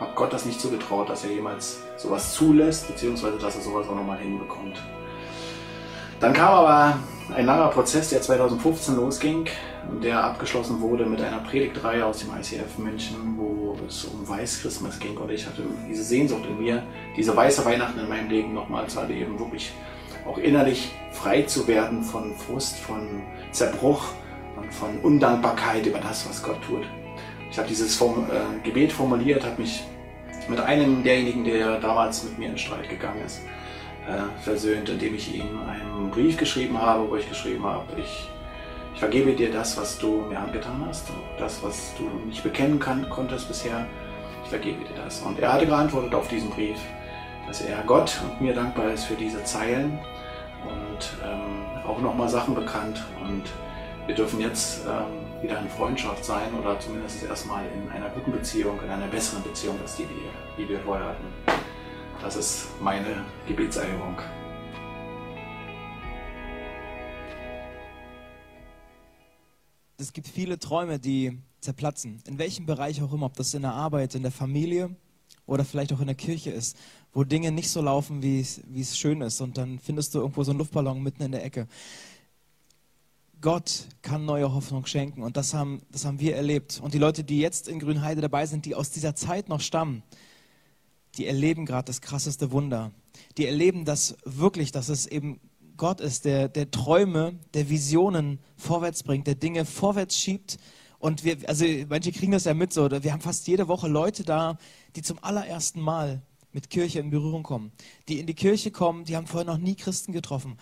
habe 0.00 0.10
Gott 0.16 0.32
das 0.32 0.44
nicht 0.44 0.60
zugetraut, 0.60 1.08
dass 1.08 1.24
er 1.24 1.30
jemals 1.30 1.80
sowas 1.96 2.34
zulässt, 2.34 2.88
beziehungsweise 2.88 3.38
dass 3.38 3.54
er 3.54 3.62
sowas 3.62 3.88
auch 3.88 3.94
nochmal 3.94 4.18
hinbekommt. 4.18 4.82
Dann 6.18 6.32
kam 6.32 6.54
aber 6.54 6.98
ein 7.34 7.46
langer 7.46 7.68
Prozess, 7.68 8.10
der 8.10 8.20
2015 8.20 8.96
losging 8.96 9.48
der 10.02 10.22
abgeschlossen 10.22 10.80
wurde 10.80 11.04
mit 11.06 11.20
einer 11.20 11.38
Predigtreihe 11.38 12.04
aus 12.04 12.20
dem 12.20 12.30
ICF 12.30 12.78
München, 12.78 13.34
wo 13.36 13.76
es 13.86 14.04
um 14.04 14.26
Weiß 14.28 14.62
Christmas 14.62 14.98
ging 14.98 15.16
und 15.16 15.30
ich 15.30 15.46
hatte 15.46 15.62
diese 15.88 16.04
Sehnsucht 16.04 16.44
in 16.46 16.58
mir, 16.58 16.82
diese 17.16 17.36
weiße 17.36 17.64
Weihnachten 17.64 17.98
in 17.98 18.08
meinem 18.08 18.30
Leben 18.30 18.54
nochmal 18.54 18.86
zu 18.86 19.00
erleben, 19.00 19.38
wirklich 19.38 19.72
auch 20.26 20.38
innerlich 20.38 20.92
frei 21.10 21.42
zu 21.42 21.66
werden 21.66 22.02
von 22.02 22.34
Frust, 22.36 22.78
von 22.78 23.22
Zerbruch 23.50 24.04
und 24.56 24.72
von 24.72 24.98
Undankbarkeit 25.00 25.84
über 25.86 25.98
das, 25.98 26.28
was 26.28 26.42
Gott 26.42 26.62
tut. 26.62 26.84
Ich 27.50 27.58
habe 27.58 27.68
dieses 27.68 27.96
Form, 27.96 28.26
äh, 28.30 28.66
Gebet 28.66 28.92
formuliert, 28.92 29.44
habe 29.44 29.60
mich 29.60 29.82
mit 30.48 30.60
einem 30.60 31.02
derjenigen, 31.02 31.44
der 31.44 31.80
damals 31.80 32.24
mit 32.24 32.38
mir 32.38 32.48
in 32.50 32.58
Streit 32.58 32.88
gegangen 32.88 33.22
ist, 33.24 33.40
versöhnt, 34.42 34.88
indem 34.88 35.14
ich 35.14 35.34
ihm 35.34 35.60
einen 35.68 36.10
Brief 36.10 36.36
geschrieben 36.36 36.80
habe, 36.80 37.08
wo 37.08 37.16
ich 37.16 37.28
geschrieben 37.28 37.64
habe, 37.64 37.84
ich, 37.96 38.28
ich 38.94 39.00
vergebe 39.00 39.32
dir 39.32 39.52
das, 39.52 39.76
was 39.76 39.98
du 39.98 40.22
mir 40.28 40.38
angetan 40.38 40.84
hast, 40.86 41.08
das, 41.38 41.62
was 41.62 41.92
du 41.96 42.04
nicht 42.26 42.42
bekennen 42.42 42.78
kann, 42.78 43.08
konntest 43.08 43.48
bisher, 43.48 43.86
ich 44.44 44.50
vergebe 44.50 44.84
dir 44.84 45.02
das. 45.04 45.20
Und 45.22 45.38
er 45.38 45.52
hatte 45.52 45.66
geantwortet 45.66 46.14
auf 46.14 46.28
diesen 46.28 46.50
Brief, 46.50 46.78
dass 47.46 47.60
er 47.60 47.82
Gott 47.86 48.20
und 48.24 48.40
mir 48.40 48.54
dankbar 48.54 48.92
ist 48.92 49.04
für 49.04 49.14
diese 49.14 49.42
Zeilen 49.44 49.98
und 50.64 51.12
ähm, 51.24 51.86
auch 51.86 52.00
nochmal 52.00 52.28
Sachen 52.28 52.54
bekannt. 52.54 53.02
Und 53.24 53.44
wir 54.06 54.14
dürfen 54.14 54.40
jetzt 54.40 54.84
ähm, 54.86 55.42
wieder 55.42 55.58
in 55.60 55.68
Freundschaft 55.68 56.24
sein 56.24 56.54
oder 56.60 56.78
zumindest 56.80 57.24
erstmal 57.24 57.64
in 57.74 57.90
einer 57.90 58.08
guten 58.10 58.32
Beziehung, 58.32 58.78
in 58.84 58.90
einer 58.90 59.06
besseren 59.06 59.42
Beziehung 59.42 59.78
als 59.80 59.96
die, 59.96 60.06
die 60.58 60.68
wir 60.68 60.80
vorher 60.80 61.06
hatten. 61.06 61.24
Das 62.22 62.36
ist 62.36 62.68
meine 62.80 63.26
Gebetserhebung. 63.48 64.16
Es 69.98 70.12
gibt 70.12 70.28
viele 70.28 70.60
Träume, 70.60 71.00
die 71.00 71.36
zerplatzen. 71.60 72.22
In 72.28 72.38
welchem 72.38 72.64
Bereich 72.64 73.02
auch 73.02 73.12
immer, 73.12 73.26
ob 73.26 73.34
das 73.34 73.54
in 73.54 73.62
der 73.62 73.72
Arbeit, 73.72 74.14
in 74.14 74.22
der 74.22 74.30
Familie 74.30 74.94
oder 75.46 75.64
vielleicht 75.64 75.92
auch 75.92 75.98
in 75.98 76.06
der 76.06 76.14
Kirche 76.14 76.52
ist, 76.52 76.76
wo 77.12 77.24
Dinge 77.24 77.50
nicht 77.50 77.70
so 77.70 77.82
laufen, 77.82 78.22
wie 78.22 78.38
es 78.38 78.96
schön 78.96 79.20
ist. 79.20 79.40
Und 79.40 79.58
dann 79.58 79.80
findest 79.80 80.14
du 80.14 80.20
irgendwo 80.20 80.44
so 80.44 80.52
einen 80.52 80.60
Luftballon 80.60 81.02
mitten 81.02 81.24
in 81.24 81.32
der 81.32 81.44
Ecke. 81.44 81.66
Gott 83.40 83.88
kann 84.00 84.24
neue 84.24 84.54
Hoffnung 84.54 84.86
schenken 84.86 85.24
und 85.24 85.36
das 85.36 85.54
haben, 85.54 85.82
das 85.90 86.04
haben 86.04 86.20
wir 86.20 86.36
erlebt. 86.36 86.80
Und 86.84 86.94
die 86.94 86.98
Leute, 86.98 87.24
die 87.24 87.40
jetzt 87.40 87.66
in 87.66 87.80
Grünheide 87.80 88.20
dabei 88.20 88.46
sind, 88.46 88.64
die 88.64 88.76
aus 88.76 88.90
dieser 88.90 89.16
Zeit 89.16 89.48
noch 89.48 89.60
stammen, 89.60 90.04
die 91.16 91.26
erleben 91.26 91.66
gerade 91.66 91.86
das 91.86 92.00
krasseste 92.00 92.52
Wunder. 92.52 92.92
Die 93.36 93.46
erleben 93.46 93.84
das 93.84 94.16
wirklich, 94.24 94.72
dass 94.72 94.88
es 94.88 95.06
eben 95.06 95.40
Gott 95.76 96.00
ist, 96.00 96.24
der, 96.24 96.48
der 96.48 96.70
Träume, 96.70 97.38
der 97.54 97.68
Visionen 97.68 98.38
vorwärts 98.56 99.02
bringt, 99.02 99.26
der 99.26 99.34
Dinge 99.34 99.64
vorwärts 99.64 100.16
schiebt. 100.16 100.58
Und 100.98 101.24
wir, 101.24 101.36
also 101.46 101.64
manche 101.88 102.12
kriegen 102.12 102.32
das 102.32 102.44
ja 102.44 102.54
mit 102.54 102.72
so, 102.72 102.90
wir 102.90 103.12
haben 103.12 103.20
fast 103.20 103.46
jede 103.48 103.68
Woche 103.68 103.88
Leute 103.88 104.22
da, 104.22 104.58
die 104.94 105.02
zum 105.02 105.18
allerersten 105.22 105.80
Mal 105.80 106.22
mit 106.52 106.70
Kirche 106.70 107.00
in 107.00 107.10
Berührung 107.10 107.42
kommen. 107.42 107.72
Die 108.08 108.20
in 108.20 108.26
die 108.26 108.34
Kirche 108.34 108.70
kommen, 108.70 109.04
die 109.04 109.16
haben 109.16 109.26
vorher 109.26 109.50
noch 109.50 109.58
nie 109.58 109.74
Christen 109.74 110.12
getroffen 110.12 110.58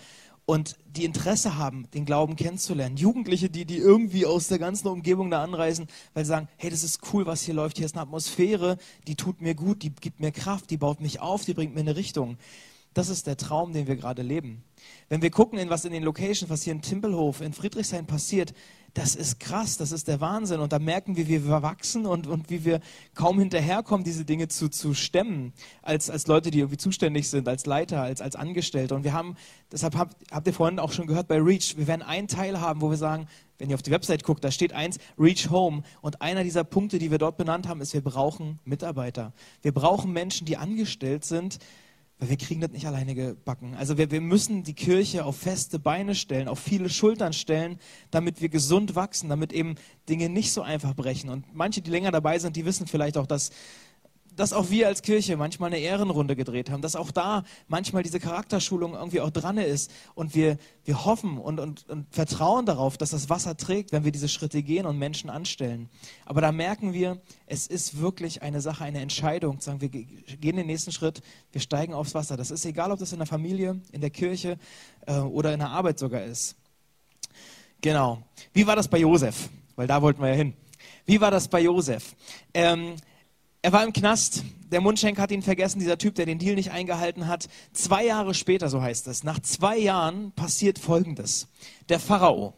und 0.47 0.77
die 0.87 1.05
Interesse 1.05 1.57
haben, 1.57 1.89
den 1.95 2.05
Glauben 2.05 2.37
kennenzulernen. 2.37 2.97
Jugendliche, 2.97 3.51
die, 3.51 3.65
die 3.65 3.77
irgendwie 3.77 4.27
aus 4.27 4.49
der 4.49 4.59
ganzen 4.59 4.89
Umgebung 4.89 5.31
da 5.31 5.43
anreisen, 5.43 5.87
weil 6.15 6.25
sie 6.25 6.31
sagen, 6.31 6.49
hey, 6.57 6.71
das 6.71 6.83
ist 6.83 7.01
cool, 7.13 7.27
was 7.27 7.43
hier 7.43 7.55
läuft, 7.55 7.77
hier 7.77 7.87
ist 7.87 7.95
eine 7.95 8.03
Atmosphäre, 8.03 8.77
die 9.07 9.15
tut 9.15 9.41
mir 9.41 9.55
gut, 9.55 9.83
die 9.83 9.91
gibt 9.91 10.21
mir 10.21 10.33
Kraft, 10.33 10.71
die 10.71 10.77
baut 10.77 11.01
mich 11.01 11.21
auf, 11.21 11.45
die 11.45 11.55
bringt 11.55 11.75
mir 11.75 11.81
eine 11.81 11.97
Richtung. 11.97 12.37
Das 12.93 13.09
ist 13.09 13.29
der 13.29 13.37
Traum, 13.37 13.73
den 13.73 13.87
wir 13.87 13.95
gerade 13.95 14.23
leben. 14.23 14.65
Wenn 15.09 15.23
wir 15.23 15.31
gucken, 15.31 15.59
in 15.59 15.71
was 15.71 15.85
in 15.85 15.93
den 15.93 16.03
Locations, 16.03 16.51
was 16.51 16.63
hier 16.65 16.73
in 16.73 16.83
Timpelhof, 16.83 17.41
in 17.41 17.53
Friedrichshain 17.53 18.07
passiert, 18.07 18.53
das 18.95 19.15
ist 19.15 19.39
krass, 19.39 19.77
das 19.77 19.93
ist 19.93 20.09
der 20.09 20.21
Wahnsinn. 20.21 20.59
Und 20.59 20.73
da 20.73 20.81
merken 20.81 21.17
wir, 21.17 21.29
wie 21.29 21.47
wir 21.47 21.63
wachsen 21.63 22.07
und, 22.07 22.27
und 22.27 22.51
wie 22.51 22.65
wir 22.65 22.81
kaum 23.15 23.39
hinterherkommen, 23.39 24.03
diese 24.03 24.25
Dinge 24.25 24.49
zu, 24.49 24.69
zu 24.69 24.95
stemmen, 24.95 25.53
als, 25.83 26.11
als 26.11 26.27
Leute, 26.27 26.51
die 26.51 26.59
irgendwie 26.59 26.79
zuständig 26.79 27.29
sind, 27.29 27.49
als 27.49 27.67
Leiter, 27.67 28.03
als, 28.03 28.21
als 28.21 28.35
Angestellte. 28.35 28.97
Und 28.97 29.05
wir 29.05 29.13
haben, 29.13 29.37
deshalb 29.71 29.97
habt, 29.97 30.17
habt 30.33 30.47
ihr 30.49 30.53
vorhin 30.53 30.81
auch 30.81 30.91
schon 30.91 31.07
gehört 31.07 31.29
bei 31.29 31.41
Reach, 31.41 31.77
wir 31.77 31.87
werden 31.87 32.03
einen 32.03 32.27
Teil 32.27 32.61
haben, 32.61 32.81
wo 32.81 32.91
wir 32.91 32.97
sagen, 32.97 33.29
wenn 33.59 33.71
ihr 33.71 33.75
auf 33.75 33.83
die 33.83 33.91
Website 33.93 34.25
guckt, 34.25 34.43
da 34.43 34.51
steht 34.51 34.73
eins, 34.73 34.99
Reach 35.19 35.51
Home. 35.51 35.83
Und 36.01 36.23
einer 36.23 36.43
dieser 36.43 36.65
Punkte, 36.65 36.99
die 36.99 37.13
wir 37.13 37.19
dort 37.19 37.37
benannt 37.37 37.69
haben, 37.69 37.81
ist, 37.81 37.93
wir 37.95 38.03
brauchen 38.03 38.59
Mitarbeiter. 38.65 39.33
Wir 39.63 39.73
brauchen 39.73 40.13
Menschen, 40.13 40.47
die 40.47 40.57
angestellt 40.57 41.25
sind, 41.25 41.59
weil 42.21 42.29
wir 42.29 42.37
kriegen 42.37 42.61
das 42.61 42.71
nicht 42.71 42.87
alleine 42.87 43.15
gebacken. 43.15 43.75
Also 43.75 43.97
wir, 43.97 44.11
wir 44.11 44.21
müssen 44.21 44.63
die 44.63 44.75
Kirche 44.75 45.25
auf 45.25 45.39
feste 45.39 45.79
Beine 45.79 46.15
stellen, 46.15 46.49
auf 46.49 46.59
viele 46.59 46.91
Schultern 46.91 47.33
stellen, 47.33 47.79
damit 48.11 48.43
wir 48.43 48.51
gesund 48.51 48.95
wachsen, 48.95 49.31
damit 49.31 49.55
eben 49.55 49.77
Dinge 50.09 50.29
nicht 50.29 50.53
so 50.53 50.61
einfach 50.61 50.95
brechen. 50.95 51.31
Und 51.31 51.47
manche, 51.55 51.81
die 51.81 51.91
länger 51.91 52.11
dabei 52.11 52.39
sind, 52.39 52.57
die 52.57 52.67
wissen 52.67 52.87
vielleicht 52.87 53.17
auch, 53.17 53.27
dass 53.27 53.51
dass 54.41 54.55
auch 54.55 54.71
wir 54.71 54.87
als 54.87 55.03
Kirche 55.03 55.37
manchmal 55.37 55.67
eine 55.67 55.81
Ehrenrunde 55.81 56.35
gedreht 56.35 56.71
haben, 56.71 56.81
dass 56.81 56.97
auch 56.97 57.11
da 57.11 57.45
manchmal 57.69 58.03
diese 58.03 58.19
Charakterschulung 58.19 58.95
irgendwie 58.95 59.21
auch 59.21 59.29
dran 59.29 59.59
ist 59.59 59.93
und 60.15 60.35
wir, 60.35 60.57
wir 60.87 61.05
hoffen 61.05 61.37
und, 61.37 61.61
und, 61.61 61.87
und 61.91 62.07
vertrauen 62.11 62.65
darauf, 62.65 62.97
dass 62.97 63.11
das 63.11 63.29
Wasser 63.29 63.59
trägt, 63.59 63.93
wenn 63.93 64.03
wir 64.03 64.13
diese 64.13 64.31
Schritte 64.31 64.63
gehen 64.63 64.87
und 64.87 64.99
Menschen 64.99 65.29
anstellen. 65.29 65.91
Aber 66.25 66.41
da 66.41 66.53
merken 66.53 66.95
wir, 66.95 67.21
es 67.45 67.67
ist 67.67 68.01
wirklich 68.01 68.41
eine 68.41 68.63
Sache, 68.63 68.83
eine 68.83 69.01
Entscheidung, 69.01 69.61
sagen 69.61 69.83
wir 69.83 69.91
gehen 69.91 70.57
den 70.57 70.67
nächsten 70.67 70.91
Schritt, 70.91 71.21
wir 71.53 71.61
steigen 71.61 71.93
aufs 71.93 72.15
Wasser. 72.15 72.39
Das 72.39 72.51
ist 72.51 72.65
egal, 72.65 72.93
ob 72.93 72.99
das 72.99 73.13
in 73.13 73.19
der 73.19 73.27
Familie, 73.27 73.83
in 73.93 74.01
der 74.01 74.11
Kirche 74.11 74.57
äh, 75.07 75.19
oder 75.19 75.53
in 75.53 75.59
der 75.59 75.69
Arbeit 75.69 75.99
sogar 75.99 76.25
ist. 76.25 76.57
Genau. 77.83 78.23
Wie 78.55 78.67
war 78.67 78.75
das 78.75 78.89
bei 78.89 78.99
Josef? 78.99 79.51
Weil 79.77 79.87
da 79.87 80.01
wollten 80.01 80.23
wir 80.23 80.31
ja 80.31 80.37
hin. 80.37 80.55
Wie 81.05 81.21
war 81.21 81.31
das 81.31 81.47
bei 81.47 81.61
Josef? 81.61 82.17
Ähm, 82.55 82.95
er 83.63 83.73
war 83.73 83.85
im 83.85 83.93
Knast. 83.93 84.45
Der 84.71 84.81
Mundschenk 84.81 85.19
hat 85.19 85.31
ihn 85.31 85.43
vergessen, 85.43 85.81
dieser 85.81 85.99
Typ, 85.99 86.15
der 86.15 86.27
den 86.27 86.39
Deal 86.39 86.55
nicht 86.55 86.71
eingehalten 86.71 87.27
hat. 87.27 87.49
Zwei 87.73 88.07
Jahre 88.07 88.35
später, 88.35 88.69
so 88.69 88.81
heißt 88.81 89.09
es, 89.09 89.25
nach 89.25 89.41
zwei 89.41 89.77
Jahren 89.77 90.33
passiert 90.33 90.79
Folgendes. 90.79 91.49
Der 91.89 91.99
Pharao, 91.99 92.55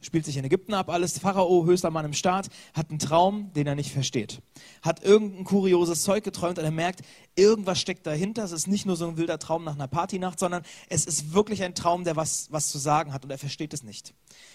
spielt 0.00 0.24
sich 0.24 0.36
in 0.36 0.44
Ägypten 0.44 0.74
ab, 0.74 0.88
alles 0.88 1.18
Pharao, 1.18 1.64
höchster 1.64 1.90
Mann 1.90 2.04
im 2.04 2.12
Staat, 2.12 2.48
hat 2.72 2.90
einen 2.90 2.98
Traum, 2.98 3.52
den 3.52 3.66
er 3.66 3.74
nicht 3.74 3.92
versteht. 3.92 4.40
Hat 4.80 5.02
irgendein 5.02 5.44
kurioses 5.44 6.02
Zeug 6.02 6.22
geträumt 6.22 6.58
und 6.58 6.64
er 6.64 6.70
merkt, 6.70 7.00
irgendwas 7.34 7.80
steckt 7.80 8.06
dahinter. 8.06 8.44
Es 8.44 8.52
ist 8.52 8.68
nicht 8.68 8.86
nur 8.86 8.96
so 8.96 9.08
ein 9.08 9.16
wilder 9.16 9.38
Traum 9.38 9.64
nach 9.64 9.74
einer 9.74 9.88
Partynacht, 9.88 10.38
sondern 10.38 10.62
es 10.88 11.04
ist 11.04 11.34
wirklich 11.34 11.62
ein 11.64 11.74
Traum, 11.74 12.04
der 12.04 12.14
was, 12.14 12.48
was 12.52 12.70
zu 12.70 12.78
sagen 12.78 13.12
hat 13.12 13.24
und 13.24 13.30
er 13.30 13.38
versteht 13.38 13.74
es 13.74 13.82
nicht. 13.82 14.14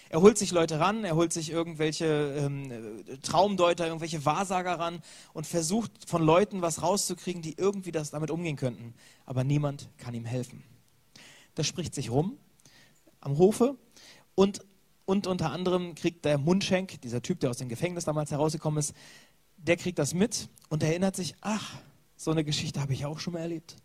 Er 0.09 0.21
holt 0.21 0.37
sich 0.37 0.51
Leute 0.51 0.79
ran, 0.79 1.03
er 1.03 1.15
holt 1.15 1.33
sich 1.33 1.49
irgendwelche 1.49 2.05
ähm, 2.37 3.03
Traumdeuter, 3.21 3.87
irgendwelche 3.87 4.23
Wahrsager 4.25 4.79
ran 4.79 5.01
und 5.33 5.45
versucht 5.45 5.91
von 6.07 6.23
Leuten 6.23 6.61
was 6.61 6.81
rauszukriegen, 6.81 7.41
die 7.41 7.55
irgendwie 7.57 7.91
das 7.91 8.11
damit 8.11 8.31
umgehen 8.31 8.55
könnten. 8.55 8.93
Aber 9.25 9.43
niemand 9.43 9.89
kann 9.97 10.13
ihm 10.13 10.25
helfen. 10.25 10.63
Das 11.55 11.67
spricht 11.67 11.93
sich 11.93 12.11
rum 12.11 12.37
am 13.19 13.37
Hofe 13.37 13.75
und 14.35 14.61
und 15.07 15.25
unter 15.25 15.51
anderem 15.51 15.95
kriegt 15.95 16.25
der 16.25 16.37
Mundschenk, 16.37 16.99
dieser 16.99 17.21
Typ, 17.21 17.39
der 17.39 17.49
aus 17.49 17.57
dem 17.57 17.69
Gefängnis 17.69 18.03
damals 18.03 18.29
herausgekommen 18.29 18.77
ist, 18.77 18.93
der 19.55 19.77
kriegt 19.77 19.97
das 19.99 20.13
mit 20.13 20.49
und 20.67 20.83
erinnert 20.83 21.15
sich, 21.15 21.33
ach, 21.39 21.77
so 22.17 22.29
eine 22.29 22.43
Geschichte 22.43 22.81
habe 22.81 22.91
ich 22.91 23.05
auch 23.05 23.17
schon 23.19 23.33
mal 23.33 23.39
erlebt. 23.39 23.77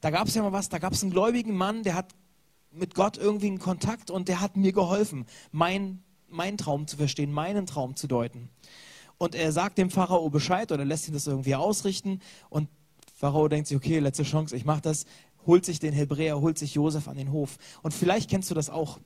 Da 0.00 0.10
gab 0.10 0.28
es 0.28 0.34
ja 0.36 0.42
mal 0.42 0.52
was, 0.52 0.68
da 0.68 0.78
gab 0.78 0.92
es 0.92 1.02
einen 1.02 1.10
gläubigen 1.10 1.56
Mann, 1.56 1.82
der 1.82 1.94
hat 1.94 2.14
mit 2.70 2.94
Gott 2.94 3.18
irgendwie 3.18 3.48
einen 3.48 3.58
Kontakt 3.58 4.12
und 4.12 4.28
der 4.28 4.40
hat 4.40 4.56
mir 4.56 4.72
geholfen, 4.72 5.26
mein, 5.50 6.04
meinen 6.28 6.56
Traum 6.56 6.86
zu 6.86 6.96
verstehen, 6.96 7.32
meinen 7.32 7.66
Traum 7.66 7.96
zu 7.96 8.06
deuten. 8.06 8.48
Und 9.18 9.34
er 9.34 9.50
sagt 9.50 9.76
dem 9.76 9.90
Pharao 9.90 10.30
Bescheid 10.30 10.70
oder 10.70 10.84
lässt 10.84 11.08
ihn 11.08 11.14
das 11.14 11.26
irgendwie 11.26 11.56
ausrichten 11.56 12.20
und 12.48 12.68
Pharao 13.16 13.48
denkt 13.48 13.66
sich, 13.66 13.76
okay, 13.76 13.98
letzte 13.98 14.22
Chance, 14.22 14.54
ich 14.54 14.64
mache 14.64 14.82
das, 14.82 15.04
holt 15.46 15.64
sich 15.64 15.80
den 15.80 15.94
Hebräer, 15.94 16.40
holt 16.40 16.58
sich 16.58 16.74
Josef 16.74 17.08
an 17.08 17.16
den 17.16 17.32
Hof. 17.32 17.58
Und 17.82 17.92
vielleicht 17.92 18.30
kennst 18.30 18.52
du 18.52 18.54
das 18.54 18.70
auch 18.70 19.00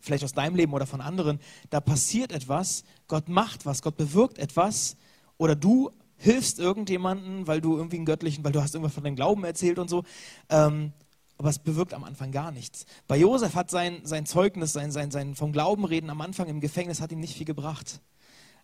vielleicht 0.00 0.24
aus 0.24 0.32
deinem 0.32 0.56
Leben 0.56 0.72
oder 0.72 0.86
von 0.86 1.00
anderen, 1.00 1.40
da 1.70 1.80
passiert 1.80 2.32
etwas, 2.32 2.84
Gott 3.08 3.28
macht 3.28 3.66
was, 3.66 3.82
Gott 3.82 3.96
bewirkt 3.96 4.38
etwas 4.38 4.96
oder 5.36 5.54
du 5.54 5.90
hilfst 6.16 6.58
irgendjemanden, 6.58 7.46
weil 7.46 7.60
du 7.60 7.76
irgendwie 7.76 7.96
einen 7.96 8.06
göttlichen, 8.06 8.44
weil 8.44 8.52
du 8.52 8.62
hast 8.62 8.74
irgendwas 8.74 8.94
von 8.94 9.04
deinem 9.04 9.16
Glauben 9.16 9.44
erzählt 9.44 9.78
und 9.78 9.88
so. 9.88 10.04
Ähm, 10.48 10.92
aber 11.38 11.50
es 11.50 11.58
bewirkt 11.58 11.92
am 11.92 12.04
Anfang 12.04 12.32
gar 12.32 12.50
nichts. 12.50 12.86
Bei 13.06 13.16
Josef 13.16 13.54
hat 13.54 13.70
sein, 13.70 14.00
sein 14.04 14.24
Zeugnis, 14.24 14.72
sein, 14.72 14.90
sein, 14.90 15.10
sein 15.10 15.34
vom 15.34 15.52
Glauben 15.52 15.84
reden 15.84 16.08
am 16.08 16.22
Anfang 16.22 16.48
im 16.48 16.60
Gefängnis 16.60 17.00
hat 17.00 17.12
ihm 17.12 17.20
nicht 17.20 17.36
viel 17.36 17.44
gebracht. 17.44 18.00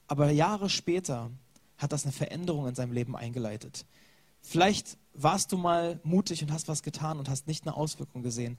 Aber 0.06 0.30
Jahre 0.30 0.70
später 0.70 1.30
hat 1.76 1.92
das 1.92 2.04
eine 2.04 2.12
Veränderung 2.12 2.66
in 2.66 2.74
seinem 2.74 2.92
Leben 2.92 3.14
eingeleitet. 3.14 3.84
Vielleicht 4.40 4.96
warst 5.12 5.52
du 5.52 5.58
mal 5.58 6.00
mutig 6.02 6.42
und 6.42 6.52
hast 6.52 6.68
was 6.68 6.82
getan 6.82 7.18
und 7.18 7.28
hast 7.28 7.46
nicht 7.46 7.66
eine 7.66 7.76
Auswirkung 7.76 8.22
gesehen. 8.22 8.58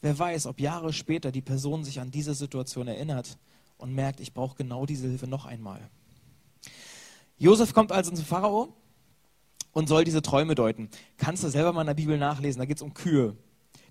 Wer 0.00 0.18
weiß, 0.18 0.46
ob 0.46 0.60
Jahre 0.60 0.92
später 0.92 1.32
die 1.32 1.42
Person 1.42 1.84
sich 1.84 2.00
an 2.00 2.10
diese 2.10 2.34
Situation 2.34 2.86
erinnert 2.86 3.36
und 3.78 3.94
merkt, 3.94 4.20
ich 4.20 4.32
brauche 4.32 4.56
genau 4.56 4.86
diese 4.86 5.08
Hilfe 5.08 5.26
noch 5.26 5.46
einmal. 5.46 5.80
Josef 7.36 7.72
kommt 7.72 7.92
also 7.92 8.10
zum 8.10 8.24
Pharao 8.24 8.74
und 9.72 9.88
soll 9.88 10.04
diese 10.04 10.22
Träume 10.22 10.54
deuten. 10.54 10.88
Kannst 11.16 11.44
du 11.44 11.48
selber 11.48 11.72
mal 11.72 11.82
in 11.82 11.86
der 11.88 11.94
Bibel 11.94 12.18
nachlesen, 12.18 12.58
da 12.58 12.66
geht 12.66 12.78
es 12.78 12.82
um 12.82 12.94
Kühe, 12.94 13.36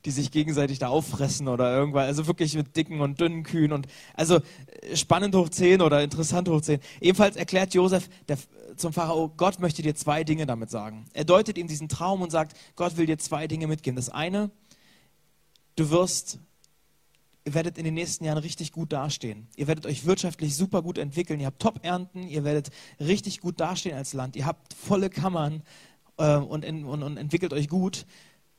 die 0.05 0.11
sich 0.11 0.31
gegenseitig 0.31 0.79
da 0.79 0.87
auffressen 0.87 1.47
oder 1.47 1.73
irgendwas, 1.73 2.07
also 2.07 2.27
wirklich 2.27 2.55
mit 2.55 2.75
dicken 2.75 3.01
und 3.01 3.19
dünnen 3.19 3.43
Kühen 3.43 3.71
und 3.71 3.87
also 4.13 4.35
äh, 4.81 4.95
spannend 4.95 5.35
hoch 5.35 5.49
10 5.49 5.81
oder 5.81 6.03
interessant 6.03 6.49
hoch 6.49 6.61
10. 6.61 6.79
Ebenfalls 7.01 7.35
erklärt 7.35 7.73
Josef 7.73 8.09
der, 8.27 8.37
zum 8.75 8.93
Pharao, 8.93 9.29
Gott 9.35 9.59
möchte 9.59 9.81
dir 9.81 9.95
zwei 9.95 10.23
Dinge 10.23 10.45
damit 10.45 10.69
sagen. 10.69 11.05
Er 11.13 11.25
deutet 11.25 11.57
ihm 11.57 11.67
diesen 11.67 11.89
Traum 11.89 12.21
und 12.21 12.31
sagt, 12.31 12.55
Gott 12.75 12.97
will 12.97 13.05
dir 13.05 13.17
zwei 13.17 13.47
Dinge 13.47 13.67
mitgeben. 13.67 13.95
Das 13.95 14.09
eine, 14.09 14.51
du 15.77 15.89
wirst, 15.89 16.39
ihr 17.45 17.53
werdet 17.53 17.77
in 17.77 17.85
den 17.85 17.93
nächsten 17.93 18.25
Jahren 18.25 18.39
richtig 18.39 18.73
gut 18.73 18.91
dastehen. 18.91 19.47
Ihr 19.55 19.67
werdet 19.67 19.85
euch 19.85 20.05
wirtschaftlich 20.05 20.57
super 20.57 20.81
gut 20.81 20.97
entwickeln. 20.97 21.39
Ihr 21.39 21.45
habt 21.45 21.61
Top-Ernten, 21.61 22.27
ihr 22.27 22.43
werdet 22.43 22.71
richtig 22.99 23.39
gut 23.39 23.61
dastehen 23.61 23.95
als 23.95 24.11
Land. 24.11 24.35
Ihr 24.35 24.45
habt 24.45 24.73
volle 24.73 25.09
Kammern 25.09 25.63
äh, 26.17 26.35
und, 26.35 26.65
und, 26.65 27.03
und 27.03 27.17
entwickelt 27.17 27.53
euch 27.53 27.69
gut. 27.69 28.05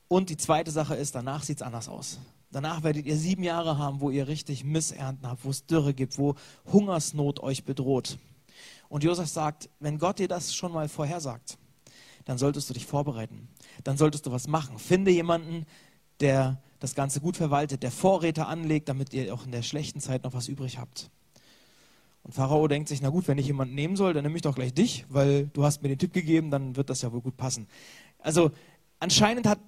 Und 0.07 0.31
die 0.31 0.39
zweite 0.39 0.71
Sache 0.71 0.95
ist, 0.95 1.15
danach 1.15 1.43
sieht 1.43 1.59
es 1.59 1.63
anders 1.63 1.89
aus. 1.89 2.19
Danach 2.51 2.83
werdet 2.83 3.05
ihr 3.05 3.17
sieben 3.17 3.43
Jahre 3.43 3.77
haben, 3.77 4.01
wo 4.01 4.09
ihr 4.09 4.27
richtig 4.27 4.65
Missernten 4.65 5.29
habt, 5.29 5.45
wo 5.45 5.51
es 5.51 5.67
Dürre 5.67 5.93
gibt, 5.93 6.17
wo 6.17 6.35
Hungersnot 6.73 7.41
euch 7.41 7.65
bedroht. 7.65 8.19
Und 8.89 9.05
Josef 9.05 9.29
sagt, 9.29 9.69
wenn 9.81 9.99
Gott 9.99 10.19
dir 10.19 10.29
das 10.29 10.55
schon 10.55 10.73
mal 10.73 10.89
vorhersagt, 10.89 11.59
dann 12.25 12.39
solltest 12.39 12.71
du 12.71 12.75
dich 12.75 12.87
vorbereiten. 12.87 13.49
Dann 13.85 13.99
solltest 13.99 14.25
du 14.25 14.33
was 14.33 14.49
machen. 14.49 14.79
Finde 14.79 15.11
jemanden, 15.11 15.67
der 16.21 16.63
das 16.79 16.95
Ganze 16.95 17.21
gut 17.21 17.37
verwaltet, 17.37 17.83
der 17.83 17.91
Vorräte 17.91 18.47
anlegt, 18.47 18.89
damit 18.89 19.13
ihr 19.13 19.33
auch 19.35 19.45
in 19.45 19.53
der 19.53 19.63
schlechten 19.63 20.01
Zeit 20.01 20.25
noch 20.25 20.35
was 20.35 20.49
übrig 20.49 20.79
habt. 20.79 21.11
Und 22.23 22.33
Pharao 22.33 22.69
denkt 22.69 22.89
sich, 22.89 23.01
na 23.01 23.09
gut, 23.09 23.27
wenn 23.27 23.39
ich 23.39 23.47
jemanden 23.47 23.75
nehmen 23.75 23.97
soll, 23.97 24.13
dann 24.13 24.23
nehme 24.23 24.37
ich 24.37 24.43
doch 24.43 24.55
gleich 24.55 24.75
dich, 24.75 25.07
weil 25.09 25.47
du 25.47 25.65
hast 25.65 25.83
mir 25.83 25.89
den 25.89 25.99
Tipp 25.99 26.13
gegeben, 26.13 26.51
dann 26.51 26.77
wird 26.77 26.91
das 26.91 27.03
ja 27.03 27.13
wohl 27.13 27.21
gut 27.21 27.37
passen. 27.37 27.67
Also 28.19 28.51
anscheinend 29.01 29.47
hat 29.47 29.61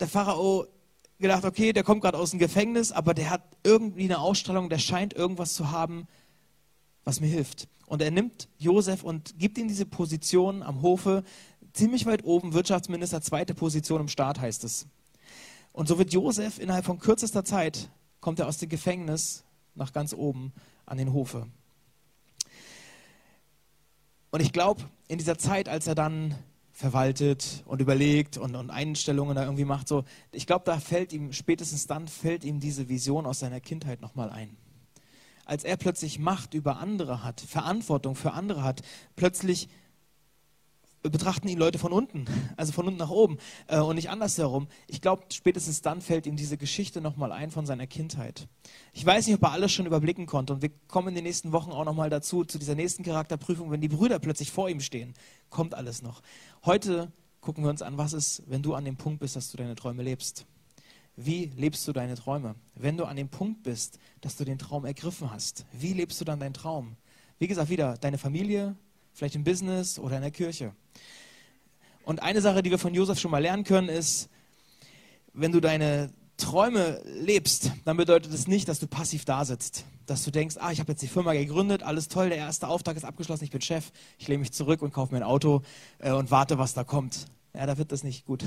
der 0.00 0.08
Pharao 0.08 0.66
gedacht, 1.18 1.44
okay, 1.44 1.72
der 1.72 1.84
kommt 1.84 2.02
gerade 2.02 2.18
aus 2.18 2.30
dem 2.30 2.38
Gefängnis, 2.38 2.92
aber 2.92 3.14
der 3.14 3.30
hat 3.30 3.42
irgendwie 3.62 4.04
eine 4.04 4.18
Ausstrahlung, 4.18 4.70
der 4.70 4.78
scheint 4.78 5.12
irgendwas 5.12 5.54
zu 5.54 5.70
haben, 5.70 6.08
was 7.04 7.20
mir 7.20 7.28
hilft. 7.28 7.68
Und 7.86 8.02
er 8.02 8.10
nimmt 8.10 8.48
Josef 8.58 9.02
und 9.02 9.38
gibt 9.38 9.58
ihm 9.58 9.68
diese 9.68 9.86
Position 9.86 10.62
am 10.62 10.82
Hofe, 10.82 11.22
ziemlich 11.72 12.06
weit 12.06 12.24
oben, 12.24 12.52
Wirtschaftsminister, 12.52 13.20
zweite 13.20 13.54
Position 13.54 14.00
im 14.00 14.08
Staat 14.08 14.40
heißt 14.40 14.64
es. 14.64 14.86
Und 15.72 15.88
so 15.88 15.98
wird 15.98 16.12
Josef 16.12 16.58
innerhalb 16.58 16.84
von 16.84 16.98
kürzester 16.98 17.44
Zeit, 17.44 17.90
kommt 18.20 18.38
er 18.38 18.48
aus 18.48 18.58
dem 18.58 18.68
Gefängnis 18.68 19.44
nach 19.74 19.92
ganz 19.92 20.12
oben 20.12 20.52
an 20.86 20.98
den 20.98 21.12
Hofe. 21.12 21.46
Und 24.30 24.40
ich 24.40 24.52
glaube, 24.52 24.82
in 25.08 25.18
dieser 25.18 25.38
Zeit, 25.38 25.68
als 25.68 25.86
er 25.86 25.94
dann 25.94 26.34
verwaltet 26.80 27.62
und 27.66 27.80
überlegt 27.80 28.38
und, 28.38 28.56
und 28.56 28.70
Einstellungen 28.70 29.36
da 29.36 29.44
irgendwie 29.44 29.66
macht. 29.66 29.86
So, 29.86 30.04
ich 30.32 30.46
glaube, 30.46 30.64
da 30.64 30.80
fällt 30.80 31.12
ihm, 31.12 31.32
spätestens 31.32 31.86
dann 31.86 32.08
fällt 32.08 32.42
ihm 32.42 32.58
diese 32.58 32.88
Vision 32.88 33.26
aus 33.26 33.40
seiner 33.40 33.60
Kindheit 33.60 34.00
nochmal 34.00 34.30
ein. 34.30 34.56
Als 35.44 35.64
er 35.64 35.76
plötzlich 35.76 36.18
Macht 36.18 36.54
über 36.54 36.78
andere 36.78 37.22
hat, 37.22 37.40
Verantwortung 37.40 38.14
für 38.14 38.32
andere 38.32 38.62
hat, 38.62 38.82
plötzlich 39.14 39.68
betrachten 41.02 41.48
ihn 41.48 41.58
Leute 41.58 41.78
von 41.78 41.92
unten, 41.92 42.26
also 42.56 42.72
von 42.72 42.86
unten 42.86 42.98
nach 42.98 43.10
oben 43.10 43.38
äh, 43.68 43.78
und 43.78 43.96
nicht 43.96 44.10
andersherum. 44.10 44.68
Ich 44.86 45.00
glaube, 45.00 45.24
spätestens 45.32 45.80
dann 45.80 46.00
fällt 46.00 46.26
ihm 46.26 46.36
diese 46.36 46.58
Geschichte 46.58 47.00
nochmal 47.00 47.32
ein 47.32 47.50
von 47.50 47.66
seiner 47.66 47.86
Kindheit. 47.86 48.48
Ich 48.92 49.04
weiß 49.04 49.26
nicht, 49.26 49.36
ob 49.36 49.42
er 49.42 49.52
alles 49.52 49.72
schon 49.72 49.86
überblicken 49.86 50.26
konnte 50.26 50.52
und 50.52 50.62
wir 50.62 50.70
kommen 50.88 51.08
in 51.08 51.14
den 51.14 51.24
nächsten 51.24 51.52
Wochen 51.52 51.70
auch 51.70 51.84
nochmal 51.84 52.10
dazu, 52.10 52.44
zu 52.44 52.58
dieser 52.58 52.74
nächsten 52.74 53.02
Charakterprüfung, 53.02 53.70
wenn 53.70 53.80
die 53.80 53.88
Brüder 53.88 54.18
plötzlich 54.18 54.50
vor 54.50 54.68
ihm 54.68 54.80
stehen, 54.80 55.14
kommt 55.48 55.74
alles 55.74 56.02
noch. 56.02 56.22
Heute 56.64 57.12
gucken 57.40 57.64
wir 57.64 57.70
uns 57.70 57.82
an, 57.82 57.96
was 57.96 58.12
ist, 58.12 58.42
wenn 58.46 58.62
du 58.62 58.74
an 58.74 58.84
dem 58.84 58.96
Punkt 58.96 59.20
bist, 59.20 59.36
dass 59.36 59.50
du 59.50 59.56
deine 59.56 59.74
Träume 59.74 60.02
lebst. 60.02 60.46
Wie 61.16 61.46
lebst 61.56 61.86
du 61.86 61.92
deine 61.92 62.14
Träume? 62.14 62.54
Wenn 62.74 62.96
du 62.96 63.04
an 63.04 63.16
dem 63.16 63.28
Punkt 63.28 63.62
bist, 63.62 63.98
dass 64.20 64.36
du 64.36 64.44
den 64.44 64.58
Traum 64.58 64.84
ergriffen 64.84 65.30
hast, 65.30 65.66
wie 65.72 65.92
lebst 65.92 66.20
du 66.20 66.24
dann 66.24 66.40
deinen 66.40 66.54
Traum? 66.54 66.96
Wie 67.38 67.46
gesagt, 67.46 67.70
wieder 67.70 67.96
deine 67.98 68.18
Familie, 68.18 68.76
vielleicht 69.12 69.34
im 69.34 69.44
Business 69.44 69.98
oder 69.98 70.16
in 70.16 70.22
der 70.22 70.30
Kirche. 70.30 70.74
Und 72.10 72.24
eine 72.24 72.40
Sache, 72.40 72.60
die 72.64 72.72
wir 72.72 72.78
von 72.80 72.92
Josef 72.92 73.20
schon 73.20 73.30
mal 73.30 73.38
lernen 73.38 73.62
können, 73.62 73.88
ist, 73.88 74.30
wenn 75.32 75.52
du 75.52 75.60
deine 75.60 76.10
Träume 76.38 77.00
lebst, 77.04 77.70
dann 77.84 77.96
bedeutet 77.96 78.34
es 78.34 78.48
nicht, 78.48 78.66
dass 78.66 78.80
du 78.80 78.88
passiv 78.88 79.24
da 79.24 79.44
sitzt. 79.44 79.84
Dass 80.06 80.24
du 80.24 80.32
denkst, 80.32 80.56
ah, 80.58 80.72
ich 80.72 80.80
habe 80.80 80.90
jetzt 80.90 81.02
die 81.02 81.06
Firma 81.06 81.34
gegründet, 81.34 81.84
alles 81.84 82.08
toll, 82.08 82.30
der 82.30 82.38
erste 82.38 82.66
Auftrag 82.66 82.96
ist 82.96 83.04
abgeschlossen, 83.04 83.44
ich 83.44 83.52
bin 83.52 83.60
Chef, 83.60 83.92
ich 84.18 84.26
lehne 84.26 84.40
mich 84.40 84.50
zurück 84.50 84.82
und 84.82 84.92
kaufe 84.92 85.14
mir 85.14 85.20
ein 85.20 85.22
Auto 85.22 85.62
äh, 86.00 86.10
und 86.10 86.32
warte, 86.32 86.58
was 86.58 86.74
da 86.74 86.82
kommt. 86.82 87.26
Ja, 87.54 87.64
da 87.66 87.78
wird 87.78 87.92
das 87.92 88.02
nicht 88.02 88.26
gut. 88.26 88.42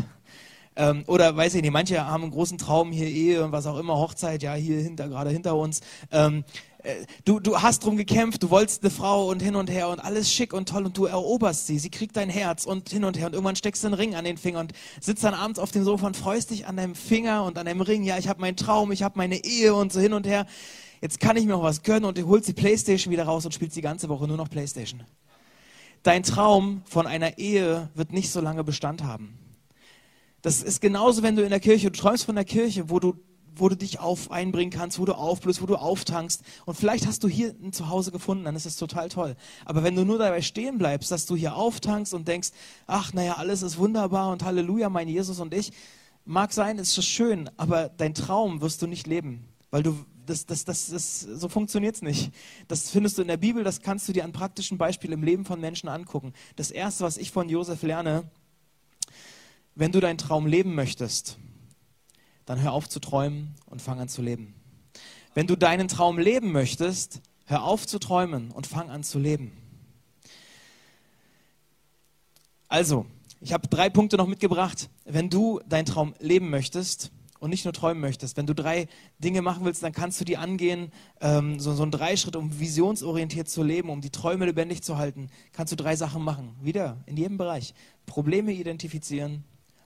Ähm, 0.75 1.05
oder 1.07 1.33
weiß 1.37 1.55
ich 1.55 1.61
nicht, 1.61 1.71
manche 1.71 2.05
haben 2.05 2.23
einen 2.23 2.33
großen 2.33 2.57
Traum, 2.57 2.91
hier 2.91 3.07
Ehe 3.07 3.45
und 3.45 3.53
was 3.53 3.65
auch 3.65 3.77
immer, 3.77 3.95
Hochzeit, 3.95 4.43
ja, 4.43 4.55
hier 4.55 4.81
hinter, 4.81 5.07
gerade 5.07 5.29
hinter 5.29 5.55
uns. 5.55 5.79
Ähm, 6.11 6.43
äh, 6.72 6.72
du, 7.25 7.39
du 7.39 7.61
hast 7.61 7.83
drum 7.83 7.97
gekämpft, 7.97 8.43
du 8.43 8.49
wolltest 8.49 8.83
eine 8.83 8.91
Frau 8.91 9.29
und 9.29 9.41
hin 9.41 9.55
und 9.55 9.69
her 9.69 9.89
und 9.89 9.99
alles 9.99 10.31
schick 10.31 10.53
und 10.53 10.69
toll 10.69 10.85
und 10.85 10.97
du 10.97 11.05
eroberst 11.05 11.67
sie. 11.67 11.79
Sie 11.79 11.89
kriegt 11.89 12.15
dein 12.15 12.29
Herz 12.29 12.65
und 12.65 12.89
hin 12.89 13.03
und 13.03 13.17
her 13.17 13.27
und 13.27 13.33
irgendwann 13.33 13.55
steckst 13.55 13.83
du 13.83 13.87
einen 13.87 13.95
Ring 13.95 14.15
an 14.15 14.25
den 14.25 14.37
Finger 14.37 14.59
und 14.59 14.73
sitzt 14.99 15.23
dann 15.23 15.33
abends 15.33 15.59
auf 15.59 15.71
dem 15.71 15.83
Sofa 15.83 16.07
und 16.07 16.17
freust 16.17 16.51
dich 16.51 16.67
an 16.67 16.77
deinem 16.77 16.95
Finger 16.95 17.43
und 17.43 17.57
an 17.57 17.65
deinem 17.65 17.81
Ring. 17.81 18.03
Ja, 18.03 18.17
ich 18.17 18.27
habe 18.27 18.41
meinen 18.41 18.57
Traum, 18.57 18.91
ich 18.91 19.03
habe 19.03 19.17
meine 19.17 19.43
Ehe 19.43 19.73
und 19.73 19.93
so 19.93 19.99
hin 19.99 20.13
und 20.13 20.27
her. 20.27 20.45
Jetzt 21.01 21.19
kann 21.19 21.35
ich 21.37 21.45
mir 21.45 21.51
noch 21.51 21.63
was 21.63 21.83
gönnen 21.83 22.05
und 22.05 22.17
du 22.17 22.27
holst 22.27 22.47
die 22.47 22.53
Playstation 22.53 23.11
wieder 23.11 23.25
raus 23.25 23.45
und 23.45 23.53
spielst 23.53 23.75
die 23.75 23.81
ganze 23.81 24.09
Woche 24.09 24.27
nur 24.27 24.37
noch 24.37 24.49
Playstation. 24.49 25.03
Dein 26.01 26.23
Traum 26.23 26.81
von 26.85 27.07
einer 27.07 27.37
Ehe 27.37 27.89
wird 27.95 28.11
nicht 28.11 28.29
so 28.29 28.41
lange 28.41 28.63
Bestand 28.63 29.03
haben. 29.03 29.37
Das 30.41 30.61
ist 30.61 30.81
genauso, 30.81 31.23
wenn 31.23 31.37
du 31.37 31.43
in 31.43 31.49
der 31.49 31.61
Kirche, 31.61 31.89
du 31.89 31.97
träumst 31.97 32.25
von 32.25 32.35
der 32.35 32.43
Kirche, 32.43 32.89
wo 32.89 32.99
du 32.99 33.15
wo 33.55 33.69
du 33.69 33.77
dich 33.77 33.99
auf 33.99 34.31
einbringen 34.31 34.71
kannst, 34.71 34.99
wo 34.99 35.05
du 35.05 35.13
aufblühst, 35.13 35.61
wo 35.61 35.65
du 35.65 35.75
auftankst. 35.75 36.41
Und 36.65 36.75
vielleicht 36.75 37.05
hast 37.05 37.23
du 37.23 37.27
hier 37.27 37.53
ein 37.61 37.73
Zuhause 37.73 38.11
gefunden, 38.11 38.45
dann 38.45 38.55
ist 38.55 38.65
es 38.65 38.77
total 38.77 39.09
toll. 39.09 39.35
Aber 39.65 39.83
wenn 39.83 39.95
du 39.95 40.05
nur 40.05 40.17
dabei 40.17 40.41
stehen 40.41 40.77
bleibst, 40.77 41.11
dass 41.11 41.25
du 41.25 41.35
hier 41.35 41.55
auftankst 41.55 42.13
und 42.13 42.27
denkst, 42.27 42.49
ach, 42.87 43.13
naja, 43.13 43.35
alles 43.35 43.61
ist 43.61 43.77
wunderbar 43.77 44.31
und 44.31 44.43
Halleluja, 44.43 44.89
mein 44.89 45.07
Jesus 45.07 45.39
und 45.39 45.53
ich, 45.53 45.71
mag 46.25 46.53
sein, 46.53 46.77
ist 46.77 46.97
das 46.97 47.05
schön, 47.05 47.49
aber 47.57 47.89
dein 47.89 48.13
Traum 48.13 48.61
wirst 48.61 48.81
du 48.81 48.87
nicht 48.87 49.07
leben, 49.07 49.45
weil 49.71 49.83
du 49.83 49.97
das, 50.25 50.45
das, 50.45 50.63
das, 50.63 50.87
das, 50.87 51.19
so 51.19 51.49
funktioniert 51.49 51.95
es 51.95 52.01
nicht. 52.01 52.31
Das 52.69 52.89
findest 52.89 53.17
du 53.17 53.21
in 53.21 53.27
der 53.27 53.37
Bibel, 53.37 53.63
das 53.63 53.81
kannst 53.81 54.07
du 54.07 54.13
dir 54.13 54.23
an 54.23 54.31
praktischen 54.31 54.77
Beispielen 54.77 55.13
im 55.13 55.23
Leben 55.23 55.43
von 55.43 55.59
Menschen 55.59 55.89
angucken. 55.89 56.33
Das 56.55 56.71
Erste, 56.71 57.03
was 57.03 57.17
ich 57.17 57.31
von 57.31 57.49
Josef 57.49 57.83
lerne, 57.83 58.23
wenn 59.75 59.91
du 59.91 59.99
deinen 59.99 60.17
Traum 60.17 60.47
leben 60.47 60.75
möchtest, 60.75 61.37
dann 62.45 62.61
hör 62.61 62.73
auf 62.73 62.89
zu 62.89 62.99
träumen 62.99 63.55
und 63.65 63.81
fang 63.81 63.99
an 63.99 64.09
zu 64.09 64.21
leben. 64.21 64.53
Wenn 65.33 65.47
du 65.47 65.55
deinen 65.55 65.87
Traum 65.87 66.19
leben 66.19 66.51
möchtest, 66.51 67.21
hör 67.45 67.63
auf 67.63 67.87
zu 67.87 67.99
träumen 67.99 68.51
und 68.51 68.67
fang 68.67 68.89
an 68.89 69.03
zu 69.03 69.19
leben. 69.19 69.51
Also, 72.67 73.05
ich 73.41 73.53
habe 73.53 73.67
drei 73.67 73.89
Punkte 73.89 74.17
noch 74.17 74.27
mitgebracht. 74.27 74.89
Wenn 75.05 75.29
du 75.29 75.59
deinen 75.67 75.85
Traum 75.85 76.13
leben 76.19 76.49
möchtest 76.49 77.11
und 77.39 77.49
nicht 77.49 77.65
nur 77.65 77.73
träumen 77.73 77.99
möchtest, 77.99 78.37
wenn 78.37 78.47
du 78.47 78.55
drei 78.55 78.87
Dinge 79.19 79.41
machen 79.41 79.65
willst, 79.65 79.83
dann 79.83 79.91
kannst 79.91 80.19
du 80.21 80.25
die 80.25 80.37
angehen, 80.37 80.91
ähm, 81.19 81.59
so, 81.59 81.73
so 81.73 81.83
ein 81.83 81.91
Dreischritt, 81.91 82.35
um 82.35 82.59
visionsorientiert 82.59 83.49
zu 83.49 83.63
leben, 83.63 83.89
um 83.89 84.01
die 84.01 84.11
Träume 84.11 84.45
lebendig 84.45 84.81
zu 84.81 84.97
halten, 84.97 85.29
kannst 85.51 85.73
du 85.73 85.75
drei 85.75 85.95
Sachen 85.95 86.23
machen. 86.23 86.55
Wieder, 86.61 87.03
in 87.05 87.17
jedem 87.17 87.37
Bereich. 87.37 87.73
Probleme 88.05 88.53
identifizieren, 88.53 89.43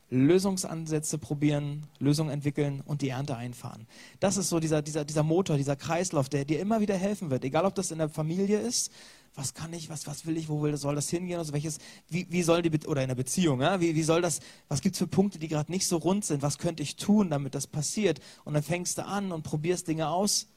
Lösungsansätze 0.10 1.18
probieren, 1.18 1.86
Lösungen 2.00 2.32
entwickeln 2.32 2.82
und 2.86 3.02
die 3.02 3.10
Ernte 3.10 3.36
einfahren. 3.36 3.88
Das 4.20 4.38
ist 4.38 4.50
so 4.50 4.60
dieser, 4.60 4.82
dieser, 4.82 5.04
dieser 5.04 5.24
Motor, 5.24 5.58
dieser 5.58 5.76
Kreislauf, 5.76 6.30
der 6.30 6.46
dir 6.46 6.60
immer 6.60 6.80
wieder 6.80 6.96
helfen 6.96 7.30
wird. 7.30 7.44
Egal, 7.44 7.66
ob 7.66 7.76
das 7.76 7.92
in 7.92 7.98
der 7.98 8.10
Familie 8.10 8.60
ist, 8.60 8.92
was 9.36 9.54
kann 9.54 9.72
ich, 9.74 9.90
was, 9.90 10.08
was 10.08 10.26
will 10.26 10.38
ich, 10.38 10.50
wo 10.50 10.62
will, 10.64 10.76
soll 10.78 10.96
das 10.96 11.10
hingehen, 11.10 11.38
also 11.38 11.54
welches, 11.54 11.78
wie, 12.10 12.26
wie 12.30 12.42
soll 12.42 12.64
die, 12.64 12.88
oder 12.88 13.04
in 13.04 13.10
der 13.10 13.16
Beziehung, 13.16 13.62
ja, 13.62 13.80
wie, 13.80 13.96
wie 13.96 14.04
soll 14.04 14.22
das, 14.22 14.40
was 14.68 14.82
gibt 14.82 14.96
es 14.96 15.00
für 15.00 15.08
Punkte, 15.08 15.38
die 15.40 15.48
gerade 15.48 15.72
nicht 15.72 15.88
so 15.88 15.98
rund 15.98 16.26
sind, 16.26 16.42
was 16.42 16.58
könnte 16.58 16.82
ich 16.82 16.96
tun, 16.96 17.30
damit 17.30 17.54
das 17.54 17.68
passiert? 17.68 18.20
Und 18.46 18.56
dann 18.56 18.64
fängst 18.64 18.98
du 18.98 19.06
an 19.06 19.32
und 19.32 19.44
probierst 19.44 19.88
Dinge 19.88 20.10
aus 20.10 20.48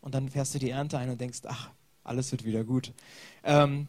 und 0.00 0.14
dann 0.14 0.28
fährst 0.28 0.54
du 0.54 0.58
die 0.58 0.70
Ernte 0.70 0.98
ein 0.98 1.08
und 1.08 1.20
denkst, 1.20 1.40
ach, 1.46 1.70
alles 2.04 2.30
wird 2.32 2.44
wieder 2.44 2.64
gut. 2.64 2.92
Ähm, 3.42 3.86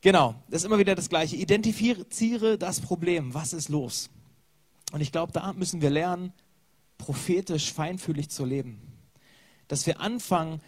genau, 0.00 0.34
das 0.48 0.62
ist 0.62 0.66
immer 0.66 0.78
wieder 0.78 0.94
das 0.94 1.08
Gleiche. 1.08 1.36
Identifiziere 1.36 2.56
das 2.56 2.80
Problem, 2.80 3.34
was 3.34 3.52
ist 3.52 3.68
los? 3.68 4.08
Und 4.94 5.00
ich 5.00 5.10
glaube, 5.10 5.32
da 5.32 5.52
müssen 5.54 5.82
wir 5.82 5.90
lernen, 5.90 6.32
prophetisch, 6.98 7.72
feinfühlig 7.72 8.30
zu 8.30 8.44
leben. 8.44 8.80
Dass 9.66 9.88
wir 9.88 10.00
anfangen, 10.00 10.60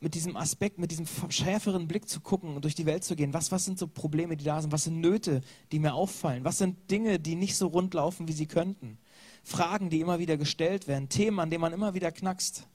mit 0.00 0.14
diesem 0.14 0.36
Aspekt, 0.36 0.78
mit 0.78 0.90
diesem 0.90 1.06
schärferen 1.30 1.88
Blick 1.88 2.06
zu 2.06 2.20
gucken 2.20 2.56
und 2.56 2.64
durch 2.64 2.74
die 2.74 2.84
Welt 2.84 3.04
zu 3.04 3.16
gehen. 3.16 3.32
Was, 3.32 3.52
was 3.52 3.64
sind 3.64 3.78
so 3.78 3.86
Probleme, 3.86 4.36
die 4.36 4.44
da 4.44 4.60
sind? 4.60 4.70
Was 4.70 4.84
sind 4.84 5.00
Nöte, 5.00 5.40
die 5.72 5.78
mir 5.78 5.94
auffallen? 5.94 6.44
Was 6.44 6.58
sind 6.58 6.90
Dinge, 6.90 7.18
die 7.18 7.36
nicht 7.36 7.56
so 7.56 7.68
rund 7.68 7.94
laufen, 7.94 8.28
wie 8.28 8.34
sie 8.34 8.44
könnten? 8.44 8.98
Fragen, 9.42 9.88
die 9.88 10.00
immer 10.00 10.18
wieder 10.18 10.36
gestellt 10.36 10.86
werden, 10.86 11.08
Themen, 11.08 11.40
an 11.40 11.48
denen 11.48 11.62
man 11.62 11.72
immer 11.72 11.94
wieder 11.94 12.12
knackst. 12.12 12.68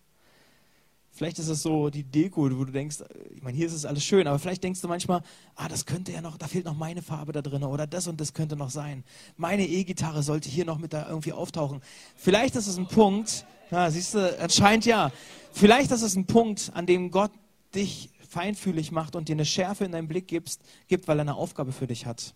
Vielleicht 1.19 1.37
ist 1.37 1.49
es 1.49 1.63
so 1.63 1.89
die 1.89 2.05
Deko, 2.05 2.43
wo 2.43 2.63
du 2.63 2.71
denkst, 2.71 2.99
ich 3.35 3.43
meine, 3.43 3.57
hier 3.57 3.67
ist 3.67 3.73
es 3.73 3.83
alles 3.83 4.05
schön, 4.05 4.25
aber 4.25 4.39
vielleicht 4.39 4.63
denkst 4.63 4.79
du 4.79 4.87
manchmal, 4.87 5.21
ah, 5.57 5.67
das 5.67 5.85
könnte 5.85 6.13
ja 6.13 6.21
noch, 6.21 6.37
da 6.37 6.47
fehlt 6.47 6.63
noch 6.63 6.77
meine 6.77 7.01
Farbe 7.01 7.33
da 7.33 7.41
drin 7.41 7.61
oder 7.65 7.87
das 7.87 8.07
und 8.07 8.21
das 8.21 8.33
könnte 8.33 8.55
noch 8.55 8.69
sein. 8.69 9.03
Meine 9.35 9.67
E-Gitarre 9.67 10.23
sollte 10.23 10.47
hier 10.47 10.63
noch 10.63 10.77
mit 10.77 10.93
da 10.93 11.09
irgendwie 11.09 11.33
auftauchen. 11.33 11.81
Vielleicht 12.15 12.55
ist 12.55 12.67
es 12.67 12.77
ein 12.77 12.87
Punkt, 12.87 13.45
ja, 13.69 13.91
siehst 13.91 14.13
du, 14.13 14.39
anscheinend 14.39 14.85
ja. 14.85 15.11
Vielleicht 15.51 15.91
ist 15.91 16.03
es 16.03 16.15
ein 16.15 16.25
Punkt, 16.25 16.71
an 16.73 16.85
dem 16.85 17.11
Gott 17.11 17.31
dich 17.75 18.11
feinfühlig 18.29 18.93
macht 18.93 19.17
und 19.17 19.27
dir 19.27 19.33
eine 19.33 19.43
Schärfe 19.43 19.83
in 19.83 19.91
deinen 19.91 20.07
Blick 20.07 20.29
gibst, 20.29 20.61
gibt, 20.87 21.09
weil 21.09 21.17
er 21.19 21.23
eine 21.23 21.35
Aufgabe 21.35 21.73
für 21.73 21.85
dich 21.87 22.05
hat. 22.05 22.33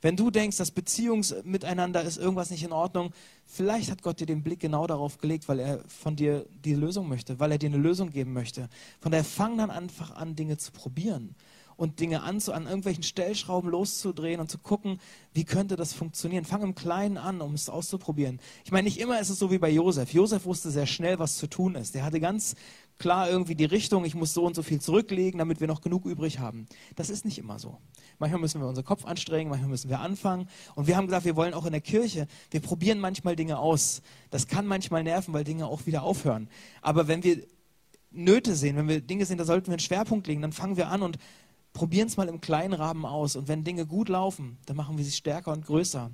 Wenn 0.00 0.16
du 0.16 0.30
denkst, 0.30 0.56
das 0.56 0.70
Beziehungsmiteinander 0.70 2.02
ist 2.02 2.18
irgendwas 2.18 2.50
nicht 2.50 2.62
in 2.62 2.72
Ordnung, 2.72 3.12
vielleicht 3.46 3.90
hat 3.90 4.02
Gott 4.02 4.20
dir 4.20 4.26
den 4.26 4.42
Blick 4.42 4.60
genau 4.60 4.86
darauf 4.86 5.18
gelegt, 5.18 5.48
weil 5.48 5.60
er 5.60 5.80
von 5.88 6.16
dir 6.16 6.46
die 6.64 6.74
Lösung 6.74 7.08
möchte, 7.08 7.38
weil 7.38 7.52
er 7.52 7.58
dir 7.58 7.68
eine 7.68 7.78
Lösung 7.78 8.10
geben 8.10 8.32
möchte. 8.32 8.68
Von 9.00 9.12
daher 9.12 9.24
fang 9.24 9.58
dann 9.58 9.70
einfach 9.70 10.10
an, 10.12 10.36
Dinge 10.36 10.58
zu 10.58 10.72
probieren 10.72 11.34
und 11.76 12.00
Dinge 12.00 12.22
an, 12.22 12.40
an 12.48 12.64
irgendwelchen 12.64 13.02
Stellschrauben 13.02 13.70
loszudrehen 13.70 14.40
und 14.40 14.50
zu 14.50 14.58
gucken, 14.58 14.98
wie 15.32 15.44
könnte 15.44 15.76
das 15.76 15.92
funktionieren. 15.92 16.44
Fang 16.44 16.62
im 16.62 16.74
Kleinen 16.74 17.18
an, 17.18 17.40
um 17.40 17.54
es 17.54 17.68
auszuprobieren. 17.68 18.40
Ich 18.64 18.72
meine, 18.72 18.84
nicht 18.84 18.98
immer 18.98 19.20
ist 19.20 19.30
es 19.30 19.38
so 19.38 19.50
wie 19.50 19.58
bei 19.58 19.70
Josef. 19.70 20.12
Josef 20.12 20.44
wusste 20.46 20.70
sehr 20.70 20.86
schnell, 20.86 21.18
was 21.18 21.36
zu 21.36 21.46
tun 21.46 21.74
ist. 21.74 21.94
Der 21.94 22.04
hatte 22.04 22.20
ganz 22.20 22.56
klar 22.98 23.28
irgendwie 23.28 23.54
die 23.54 23.64
Richtung, 23.64 24.04
ich 24.04 24.14
muss 24.14 24.32
so 24.32 24.44
und 24.44 24.56
so 24.56 24.62
viel 24.62 24.80
zurücklegen, 24.80 25.38
damit 25.38 25.60
wir 25.60 25.66
noch 25.66 25.82
genug 25.82 26.06
übrig 26.06 26.38
haben. 26.38 26.66
Das 26.94 27.10
ist 27.10 27.24
nicht 27.24 27.38
immer 27.38 27.58
so. 27.58 27.76
Manchmal 28.18 28.40
müssen 28.40 28.60
wir 28.60 28.68
unseren 28.68 28.86
Kopf 28.86 29.04
anstrengen, 29.04 29.50
manchmal 29.50 29.70
müssen 29.70 29.90
wir 29.90 30.00
anfangen. 30.00 30.48
Und 30.74 30.86
wir 30.86 30.96
haben 30.96 31.06
gesagt, 31.06 31.26
wir 31.26 31.36
wollen 31.36 31.52
auch 31.52 31.66
in 31.66 31.72
der 31.72 31.82
Kirche, 31.82 32.26
wir 32.50 32.60
probieren 32.60 32.98
manchmal 32.98 33.36
Dinge 33.36 33.58
aus. 33.58 34.00
Das 34.30 34.46
kann 34.48 34.66
manchmal 34.66 35.02
nerven, 35.02 35.34
weil 35.34 35.44
Dinge 35.44 35.66
auch 35.66 35.86
wieder 35.86 36.02
aufhören. 36.02 36.48
Aber 36.80 37.06
wenn 37.08 37.22
wir 37.22 37.42
Nöte 38.10 38.54
sehen, 38.54 38.76
wenn 38.76 38.88
wir 38.88 39.00
Dinge 39.00 39.26
sehen, 39.26 39.36
da 39.36 39.44
sollten 39.44 39.66
wir 39.66 39.74
einen 39.74 39.80
Schwerpunkt 39.80 40.26
legen, 40.26 40.40
dann 40.40 40.52
fangen 40.52 40.76
wir 40.76 40.88
an 40.88 41.02
und 41.02 41.18
probieren 41.76 42.08
es 42.08 42.16
mal 42.16 42.28
im 42.28 42.40
kleinen 42.40 42.72
Rahmen 42.72 43.04
aus. 43.04 43.36
Und 43.36 43.48
wenn 43.48 43.62
Dinge 43.62 43.86
gut 43.86 44.08
laufen, 44.08 44.56
dann 44.64 44.76
machen 44.76 44.96
wir 44.96 45.04
sie 45.04 45.12
stärker 45.12 45.52
und 45.52 45.66
größer. 45.66 46.10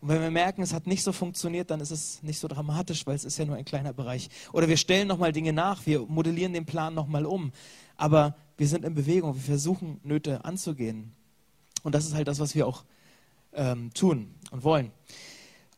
Und 0.00 0.08
wenn 0.08 0.22
wir 0.22 0.30
merken, 0.30 0.62
es 0.62 0.72
hat 0.72 0.86
nicht 0.86 1.02
so 1.02 1.12
funktioniert, 1.12 1.70
dann 1.70 1.80
ist 1.80 1.90
es 1.90 2.22
nicht 2.22 2.38
so 2.38 2.46
dramatisch, 2.46 3.06
weil 3.06 3.16
es 3.16 3.24
ist 3.24 3.36
ja 3.36 3.44
nur 3.44 3.56
ein 3.56 3.64
kleiner 3.64 3.92
Bereich. 3.92 4.30
Oder 4.52 4.68
wir 4.68 4.76
stellen 4.76 5.08
nochmal 5.08 5.32
Dinge 5.32 5.52
nach, 5.52 5.84
wir 5.84 6.06
modellieren 6.06 6.52
den 6.52 6.64
Plan 6.64 6.94
nochmal 6.94 7.26
um. 7.26 7.52
Aber 7.96 8.36
wir 8.56 8.68
sind 8.68 8.84
in 8.84 8.94
Bewegung, 8.94 9.34
wir 9.34 9.42
versuchen 9.42 10.00
Nöte 10.04 10.44
anzugehen. 10.44 11.12
Und 11.82 11.94
das 11.94 12.06
ist 12.06 12.14
halt 12.14 12.28
das, 12.28 12.38
was 12.38 12.54
wir 12.54 12.66
auch 12.66 12.84
ähm, 13.52 13.92
tun 13.92 14.34
und 14.52 14.62
wollen. 14.62 14.92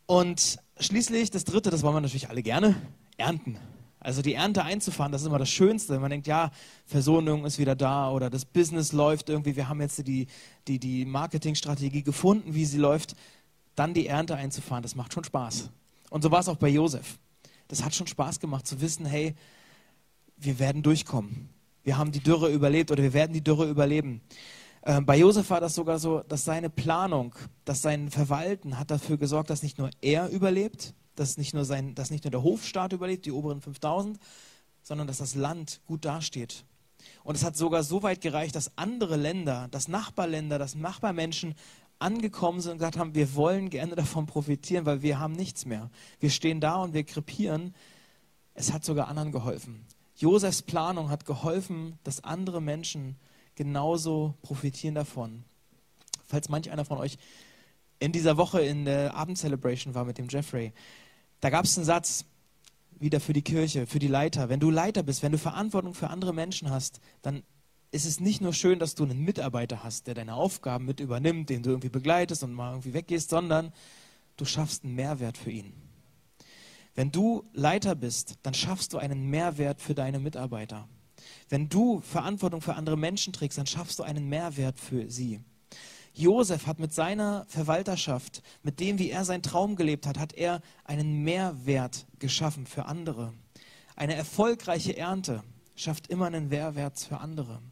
Und 0.04 0.58
schließlich 0.78 1.30
das 1.30 1.44
Dritte, 1.44 1.70
das 1.70 1.82
wollen 1.82 1.94
wir 1.94 2.00
natürlich 2.02 2.28
alle 2.28 2.42
gerne, 2.42 2.76
ernten. 3.16 3.56
Also 4.02 4.20
die 4.20 4.34
Ernte 4.34 4.64
einzufahren, 4.64 5.12
das 5.12 5.22
ist 5.22 5.28
immer 5.28 5.38
das 5.38 5.50
Schönste. 5.50 5.98
Man 6.00 6.10
denkt, 6.10 6.26
ja, 6.26 6.50
Versöhnung 6.86 7.44
ist 7.44 7.58
wieder 7.58 7.76
da 7.76 8.10
oder 8.10 8.30
das 8.30 8.44
Business 8.44 8.92
läuft 8.92 9.28
irgendwie. 9.28 9.54
Wir 9.54 9.68
haben 9.68 9.80
jetzt 9.80 10.06
die, 10.06 10.26
die, 10.66 10.78
die 10.78 11.04
Marketingstrategie 11.04 12.02
gefunden, 12.02 12.54
wie 12.54 12.64
sie 12.64 12.78
läuft. 12.78 13.14
dann 13.76 13.94
die 13.94 14.06
Ernte 14.06 14.36
einzufahren, 14.36 14.82
das 14.82 14.96
macht 14.96 15.14
schon 15.14 15.24
Spaß. 15.24 15.70
Und 16.10 16.22
so 16.22 16.30
war 16.30 16.40
es 16.40 16.48
auch 16.48 16.56
bei 16.56 16.68
Josef. 16.68 17.18
Das 17.68 17.82
hat 17.82 17.94
schon 17.94 18.06
Spaß 18.06 18.40
gemacht 18.40 18.66
zu 18.66 18.80
wissen, 18.80 19.06
hey, 19.06 19.34
wir 20.36 20.58
werden 20.58 20.82
durchkommen. 20.82 21.48
Wir 21.84 21.96
haben 21.96 22.12
die 22.12 22.20
Dürre 22.20 22.50
überlebt 22.50 22.90
oder 22.90 23.02
wir 23.02 23.12
werden 23.12 23.32
die 23.32 23.42
Dürre 23.42 23.68
überleben. 23.68 24.20
Äh, 24.82 25.00
bei 25.00 25.16
Josef 25.16 25.48
war 25.50 25.60
das 25.60 25.74
sogar 25.74 25.98
so, 25.98 26.20
dass 26.20 26.44
seine 26.44 26.68
Planung, 26.68 27.34
dass 27.64 27.82
sein 27.82 28.10
Verwalten 28.10 28.78
hat 28.78 28.90
dafür 28.90 29.16
gesorgt, 29.16 29.50
dass 29.50 29.62
nicht 29.62 29.78
nur 29.78 29.90
er 30.00 30.28
überlebt, 30.28 30.92
dass 31.22 31.36
nicht 31.38 31.54
nur, 31.54 31.64
sein, 31.64 31.94
dass 31.94 32.10
nicht 32.10 32.24
nur 32.24 32.30
der 32.30 32.42
Hofstaat 32.42 32.92
überlebt, 32.92 33.24
die 33.24 33.32
oberen 33.32 33.60
5000, 33.60 34.18
sondern 34.82 35.06
dass 35.06 35.18
das 35.18 35.34
Land 35.34 35.80
gut 35.86 36.04
dasteht. 36.04 36.64
Und 37.24 37.34
es 37.34 37.44
hat 37.44 37.56
sogar 37.56 37.82
so 37.82 38.02
weit 38.02 38.20
gereicht, 38.20 38.54
dass 38.54 38.76
andere 38.76 39.16
Länder, 39.16 39.68
dass 39.70 39.88
Nachbarländer, 39.88 40.58
dass 40.58 40.74
Nachbarmenschen 40.74 41.54
angekommen 41.98 42.60
sind 42.60 42.72
und 42.72 42.78
gesagt 42.78 42.98
haben, 42.98 43.14
wir 43.14 43.34
wollen 43.34 43.70
gerne 43.70 43.94
davon 43.94 44.26
profitieren, 44.26 44.86
weil 44.86 45.02
wir 45.02 45.18
haben 45.18 45.34
nichts 45.34 45.64
mehr. 45.64 45.90
Wir 46.20 46.30
stehen 46.30 46.60
da 46.60 46.76
und 46.76 46.94
wir 46.94 47.04
krepieren. 47.04 47.74
Es 48.54 48.72
hat 48.72 48.84
sogar 48.84 49.08
anderen 49.08 49.32
geholfen. 49.32 49.86
Josefs 50.16 50.62
Planung 50.62 51.10
hat 51.10 51.24
geholfen, 51.24 51.98
dass 52.04 52.24
andere 52.24 52.60
Menschen 52.60 53.16
genauso 53.54 54.34
profitieren 54.42 54.94
davon. 54.94 55.44
Falls 56.26 56.48
manch 56.48 56.70
einer 56.70 56.84
von 56.84 56.98
euch 56.98 57.18
in 57.98 58.10
dieser 58.10 58.36
Woche 58.36 58.60
in 58.62 58.84
der 58.84 59.14
Abendcelebration 59.14 59.94
war 59.94 60.04
mit 60.04 60.18
dem 60.18 60.28
Jeffrey, 60.28 60.72
da 61.42 61.50
gab 61.50 61.64
es 61.64 61.76
einen 61.76 61.84
Satz, 61.84 62.24
wieder 63.00 63.18
für 63.18 63.32
die 63.32 63.42
Kirche, 63.42 63.88
für 63.88 63.98
die 63.98 64.06
Leiter. 64.06 64.48
Wenn 64.48 64.60
du 64.60 64.70
Leiter 64.70 65.02
bist, 65.02 65.24
wenn 65.24 65.32
du 65.32 65.38
Verantwortung 65.38 65.92
für 65.92 66.08
andere 66.08 66.32
Menschen 66.32 66.70
hast, 66.70 67.00
dann 67.20 67.42
ist 67.90 68.06
es 68.06 68.20
nicht 68.20 68.40
nur 68.40 68.54
schön, 68.54 68.78
dass 68.78 68.94
du 68.94 69.02
einen 69.02 69.24
Mitarbeiter 69.24 69.82
hast, 69.82 70.06
der 70.06 70.14
deine 70.14 70.34
Aufgaben 70.34 70.84
mit 70.84 71.00
übernimmt, 71.00 71.50
den 71.50 71.64
du 71.64 71.70
irgendwie 71.70 71.88
begleitest 71.88 72.44
und 72.44 72.54
mal 72.54 72.70
irgendwie 72.70 72.94
weggehst, 72.94 73.28
sondern 73.28 73.72
du 74.36 74.44
schaffst 74.44 74.84
einen 74.84 74.94
Mehrwert 74.94 75.36
für 75.36 75.50
ihn. 75.50 75.72
Wenn 76.94 77.10
du 77.10 77.44
Leiter 77.52 77.96
bist, 77.96 78.36
dann 78.44 78.54
schaffst 78.54 78.92
du 78.92 78.98
einen 78.98 79.28
Mehrwert 79.28 79.80
für 79.80 79.94
deine 79.94 80.20
Mitarbeiter. 80.20 80.88
Wenn 81.48 81.68
du 81.68 82.00
Verantwortung 82.02 82.60
für 82.60 82.74
andere 82.74 82.96
Menschen 82.96 83.32
trägst, 83.32 83.58
dann 83.58 83.66
schaffst 83.66 83.98
du 83.98 84.04
einen 84.04 84.28
Mehrwert 84.28 84.78
für 84.78 85.10
sie. 85.10 85.40
Josef 86.14 86.66
hat 86.66 86.78
mit 86.78 86.92
seiner 86.92 87.46
Verwalterschaft, 87.48 88.42
mit 88.62 88.80
dem, 88.80 88.98
wie 88.98 89.10
er 89.10 89.24
seinen 89.24 89.42
Traum 89.42 89.76
gelebt 89.76 90.06
hat, 90.06 90.18
hat 90.18 90.34
er 90.34 90.60
einen 90.84 91.22
Mehrwert 91.22 92.06
geschaffen 92.18 92.66
für 92.66 92.86
andere. 92.86 93.32
Eine 93.96 94.14
erfolgreiche 94.14 94.96
Ernte 94.96 95.42
schafft 95.74 96.08
immer 96.08 96.26
einen 96.26 96.48
Mehrwert 96.48 96.98
für 96.98 97.18
andere. 97.18 97.62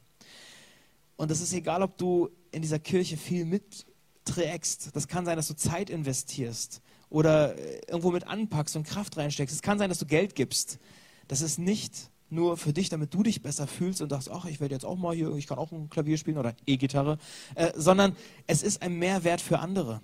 Und 1.16 1.30
es 1.30 1.40
ist 1.40 1.52
egal, 1.52 1.82
ob 1.82 1.98
du 1.98 2.30
in 2.50 2.62
dieser 2.62 2.78
Kirche 2.78 3.16
viel 3.16 3.44
mitträgst. 3.44 4.96
Das 4.96 5.06
kann 5.06 5.26
sein, 5.26 5.36
dass 5.36 5.48
du 5.48 5.54
Zeit 5.54 5.90
investierst 5.90 6.80
oder 7.10 7.58
irgendwo 7.88 8.10
mit 8.10 8.26
anpackst 8.26 8.76
und 8.76 8.84
Kraft 8.84 9.16
reinsteckst. 9.18 9.54
Es 9.54 9.62
kann 9.62 9.78
sein, 9.78 9.90
dass 9.90 9.98
du 9.98 10.06
Geld 10.06 10.34
gibst. 10.34 10.78
Das 11.28 11.42
ist 11.42 11.58
nicht 11.58 12.10
nur 12.32 12.56
für 12.56 12.72
dich, 12.72 12.88
damit 12.88 13.14
du 13.14 13.22
dich 13.22 13.42
besser 13.42 13.66
fühlst 13.66 14.00
und 14.00 14.10
sagst, 14.10 14.30
ach, 14.30 14.44
ich 14.44 14.60
werde 14.60 14.74
jetzt 14.74 14.84
auch 14.84 14.96
mal 14.96 15.14
hier, 15.14 15.34
ich 15.34 15.46
kann 15.46 15.58
auch 15.58 15.72
ein 15.72 15.90
Klavier 15.90 16.16
spielen 16.16 16.38
oder 16.38 16.54
E-Gitarre, 16.66 17.18
äh, 17.54 17.72
sondern 17.74 18.16
es 18.46 18.62
ist 18.62 18.82
ein 18.82 18.98
Mehrwert 18.98 19.40
für 19.40 19.58
andere. 19.58 20.00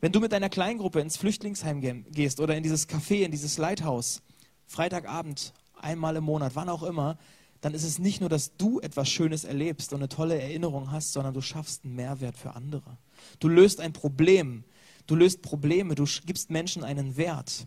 Wenn 0.00 0.12
du 0.12 0.20
mit 0.20 0.32
deiner 0.32 0.48
Kleingruppe 0.48 1.00
ins 1.00 1.16
Flüchtlingsheim 1.16 1.80
gehst 2.10 2.40
oder 2.40 2.56
in 2.56 2.62
dieses 2.62 2.88
Café, 2.88 3.22
in 3.24 3.30
dieses 3.30 3.58
Lighthouse, 3.58 4.22
Freitagabend, 4.66 5.52
einmal 5.74 6.16
im 6.16 6.24
Monat, 6.24 6.52
wann 6.54 6.68
auch 6.68 6.82
immer, 6.82 7.18
dann 7.60 7.74
ist 7.74 7.84
es 7.84 7.98
nicht 7.98 8.20
nur, 8.20 8.30
dass 8.30 8.56
du 8.56 8.80
etwas 8.80 9.08
Schönes 9.08 9.44
erlebst 9.44 9.92
und 9.92 9.98
eine 9.98 10.08
tolle 10.08 10.40
Erinnerung 10.40 10.90
hast, 10.90 11.12
sondern 11.12 11.34
du 11.34 11.42
schaffst 11.42 11.84
einen 11.84 11.94
Mehrwert 11.94 12.36
für 12.36 12.54
andere. 12.54 12.96
Du 13.38 13.48
löst 13.48 13.80
ein 13.80 13.92
Problem, 13.92 14.64
du 15.06 15.14
löst 15.14 15.42
Probleme, 15.42 15.94
du 15.94 16.06
gibst 16.24 16.50
Menschen 16.50 16.84
einen 16.84 17.16
Wert. 17.16 17.66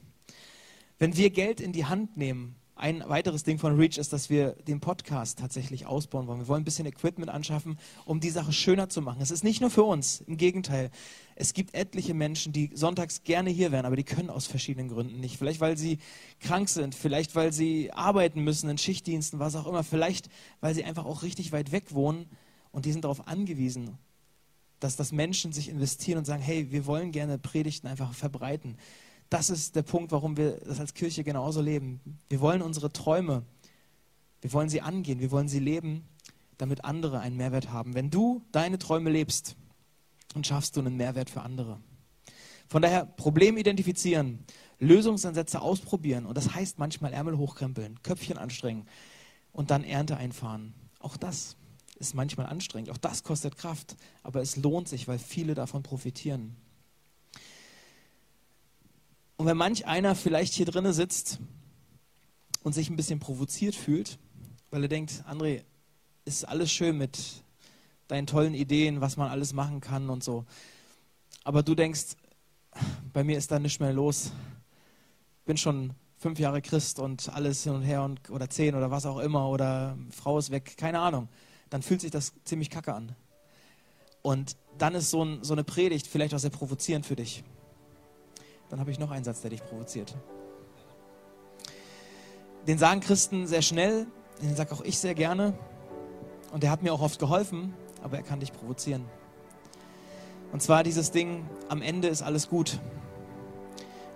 Wenn 0.97 1.15
wir 1.15 1.29
Geld 1.29 1.61
in 1.61 1.73
die 1.73 1.85
Hand 1.85 2.17
nehmen, 2.17 2.55
ein 2.75 3.03
weiteres 3.07 3.43
Ding 3.43 3.59
von 3.59 3.77
Reach 3.77 3.97
ist, 3.97 4.13
dass 4.13 4.29
wir 4.29 4.53
den 4.67 4.79
Podcast 4.79 5.37
tatsächlich 5.39 5.85
ausbauen 5.85 6.27
wollen. 6.27 6.39
Wir 6.39 6.47
wollen 6.47 6.61
ein 6.61 6.65
bisschen 6.65 6.87
Equipment 6.87 7.29
anschaffen, 7.29 7.77
um 8.05 8.19
die 8.19 8.31
Sache 8.31 8.51
schöner 8.51 8.89
zu 8.89 9.01
machen. 9.01 9.21
Es 9.21 9.31
ist 9.31 9.43
nicht 9.43 9.61
nur 9.61 9.69
für 9.69 9.83
uns, 9.83 10.21
im 10.21 10.37
Gegenteil. 10.37 10.89
Es 11.35 11.53
gibt 11.53 11.75
etliche 11.75 12.13
Menschen, 12.13 12.51
die 12.51 12.71
sonntags 12.73 13.23
gerne 13.23 13.51
hier 13.51 13.71
wären, 13.71 13.85
aber 13.85 13.95
die 13.95 14.03
können 14.03 14.29
aus 14.29 14.47
verschiedenen 14.47 14.89
Gründen 14.89 15.19
nicht. 15.19 15.37
Vielleicht, 15.37 15.61
weil 15.61 15.77
sie 15.77 15.99
krank 16.39 16.67
sind, 16.67 16.95
vielleicht, 16.95 17.35
weil 17.35 17.53
sie 17.53 17.91
arbeiten 17.91 18.43
müssen 18.43 18.69
in 18.69 18.77
Schichtdiensten, 18.77 19.39
was 19.39 19.55
auch 19.55 19.67
immer. 19.67 19.83
Vielleicht, 19.83 20.29
weil 20.59 20.73
sie 20.73 20.83
einfach 20.83 21.05
auch 21.05 21.21
richtig 21.21 21.51
weit 21.51 21.71
weg 21.71 21.93
wohnen 21.93 22.25
und 22.71 22.85
die 22.85 22.91
sind 22.91 23.03
darauf 23.03 23.27
angewiesen, 23.27 23.99
dass 24.79 24.95
das 24.95 25.11
Menschen 25.11 25.53
sich 25.53 25.69
investieren 25.69 26.17
und 26.17 26.25
sagen, 26.25 26.41
hey, 26.41 26.71
wir 26.71 26.85
wollen 26.85 27.11
gerne 27.11 27.37
Predigten 27.37 27.87
einfach 27.87 28.13
verbreiten 28.13 28.77
das 29.33 29.49
ist 29.49 29.75
der 29.75 29.81
Punkt, 29.81 30.11
warum 30.11 30.37
wir 30.37 30.59
das 30.59 30.79
als 30.79 30.93
Kirche 30.93 31.23
genauso 31.23 31.59
leben. 31.59 31.99
Wir 32.29 32.39
wollen 32.39 32.61
unsere 32.61 32.93
Träume, 32.93 33.41
wir 34.41 34.53
wollen 34.53 34.69
sie 34.69 34.81
angehen, 34.81 35.19
wir 35.19 35.31
wollen 35.31 35.47
sie 35.47 35.57
leben, 35.59 36.07
damit 36.59 36.85
andere 36.85 37.19
einen 37.19 37.35
Mehrwert 37.35 37.71
haben. 37.71 37.95
Wenn 37.95 38.11
du 38.11 38.43
deine 38.51 38.77
Träume 38.77 39.09
lebst, 39.09 39.55
dann 40.35 40.43
schaffst 40.43 40.75
du 40.75 40.81
einen 40.81 40.97
Mehrwert 40.97 41.31
für 41.31 41.41
andere. 41.41 41.79
Von 42.67 42.83
daher 42.83 43.05
Problem 43.05 43.57
identifizieren, 43.57 44.45
Lösungsansätze 44.77 45.61
ausprobieren 45.61 46.27
und 46.27 46.37
das 46.37 46.53
heißt 46.53 46.77
manchmal 46.77 47.11
Ärmel 47.11 47.39
hochkrempeln, 47.39 48.03
Köpfchen 48.03 48.37
anstrengen 48.37 48.85
und 49.51 49.71
dann 49.71 49.83
Ernte 49.83 50.15
einfahren. 50.15 50.75
Auch 50.99 51.17
das 51.17 51.55
ist 51.95 52.13
manchmal 52.13 52.45
anstrengend, 52.45 52.91
auch 52.91 52.97
das 52.97 53.23
kostet 53.23 53.57
Kraft, 53.57 53.95
aber 54.21 54.41
es 54.41 54.57
lohnt 54.57 54.87
sich, 54.87 55.07
weil 55.07 55.17
viele 55.17 55.55
davon 55.55 55.81
profitieren. 55.81 56.55
Und 59.37 59.45
wenn 59.45 59.57
manch 59.57 59.85
einer 59.85 60.15
vielleicht 60.15 60.53
hier 60.53 60.65
drinnen 60.65 60.93
sitzt 60.93 61.39
und 62.61 62.73
sich 62.73 62.89
ein 62.89 62.95
bisschen 62.95 63.19
provoziert 63.19 63.75
fühlt, 63.75 64.19
weil 64.69 64.83
er 64.83 64.89
denkt, 64.89 65.23
André, 65.27 65.63
ist 66.25 66.45
alles 66.45 66.71
schön 66.71 66.97
mit 66.97 67.19
deinen 68.07 68.27
tollen 68.27 68.53
Ideen, 68.53 69.01
was 69.01 69.17
man 69.17 69.29
alles 69.29 69.53
machen 69.53 69.81
kann 69.81 70.09
und 70.09 70.23
so. 70.23 70.45
Aber 71.43 71.63
du 71.63 71.75
denkst, 71.75 72.15
bei 73.11 73.23
mir 73.23 73.37
ist 73.37 73.51
da 73.51 73.59
nichts 73.59 73.79
mehr 73.79 73.93
los. 73.93 74.31
Bin 75.45 75.57
schon 75.57 75.93
fünf 76.17 76.39
Jahre 76.39 76.61
Christ 76.61 76.99
und 76.99 77.29
alles 77.33 77.63
hin 77.63 77.73
und 77.73 77.81
her 77.81 78.03
und, 78.03 78.29
oder 78.29 78.49
zehn 78.49 78.75
oder 78.75 78.91
was 78.91 79.05
auch 79.05 79.19
immer 79.19 79.49
oder 79.49 79.97
Frau 80.09 80.37
ist 80.37 80.51
weg, 80.51 80.77
keine 80.77 80.99
Ahnung. 80.99 81.27
Dann 81.69 81.81
fühlt 81.81 82.01
sich 82.01 82.11
das 82.11 82.33
ziemlich 82.45 82.69
kacke 82.69 82.93
an. 82.93 83.15
Und 84.21 84.55
dann 84.77 84.95
ist 84.95 85.09
so, 85.09 85.23
ein, 85.23 85.43
so 85.43 85.53
eine 85.53 85.65
Predigt 85.65 86.07
vielleicht 86.07 86.33
auch 86.33 86.39
sehr 86.39 86.49
provozierend 86.49 87.05
für 87.05 87.17
dich. 87.17 87.43
Dann 88.73 88.79
habe 88.79 88.89
ich 88.89 88.97
noch 88.97 89.11
einen 89.11 89.23
Satz, 89.23 89.41
der 89.41 89.51
dich 89.51 89.63
provoziert. 89.63 90.15
Den 92.65 92.79
sagen 92.79 93.01
Christen 93.01 93.45
sehr 93.45 93.61
schnell, 93.61 94.07
den 94.41 94.55
sage 94.55 94.73
auch 94.73 94.81
ich 94.81 94.97
sehr 94.97 95.13
gerne. 95.13 95.53
Und 96.51 96.63
der 96.63 96.71
hat 96.71 96.81
mir 96.81 96.91
auch 96.91 97.01
oft 97.01 97.19
geholfen, 97.19 97.75
aber 98.01 98.17
er 98.17 98.23
kann 98.23 98.39
dich 98.39 98.51
provozieren. 98.51 99.05
Und 100.51 100.63
zwar 100.63 100.81
dieses 100.81 101.11
Ding, 101.11 101.45
am 101.69 101.83
Ende 101.83 102.07
ist 102.07 102.23
alles 102.23 102.49
gut. 102.49 102.79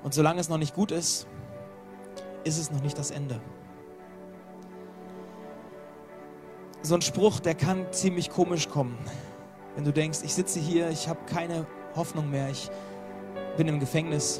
Und 0.01 0.15
solange 0.15 0.41
es 0.41 0.49
noch 0.49 0.57
nicht 0.57 0.73
gut 0.73 0.89
ist, 0.89 1.27
ist 2.43 2.57
es 2.57 2.71
noch 2.71 2.81
nicht 2.81 2.97
das 2.97 3.11
Ende. 3.11 3.39
So 6.81 6.95
ein 6.95 7.03
Spruch, 7.03 7.39
der 7.39 7.53
kann 7.53 7.85
ziemlich 7.93 8.31
komisch 8.31 8.69
kommen. 8.69 8.97
Wenn 9.75 9.83
du 9.83 9.93
denkst, 9.93 10.21
ich 10.23 10.33
sitze 10.33 10.59
hier, 10.59 10.89
ich 10.89 11.07
habe 11.07 11.19
keine 11.27 11.67
Hoffnung 11.95 12.31
mehr, 12.31 12.49
ich 12.49 12.71
bin 13.57 13.67
im 13.67 13.79
Gefängnis, 13.79 14.39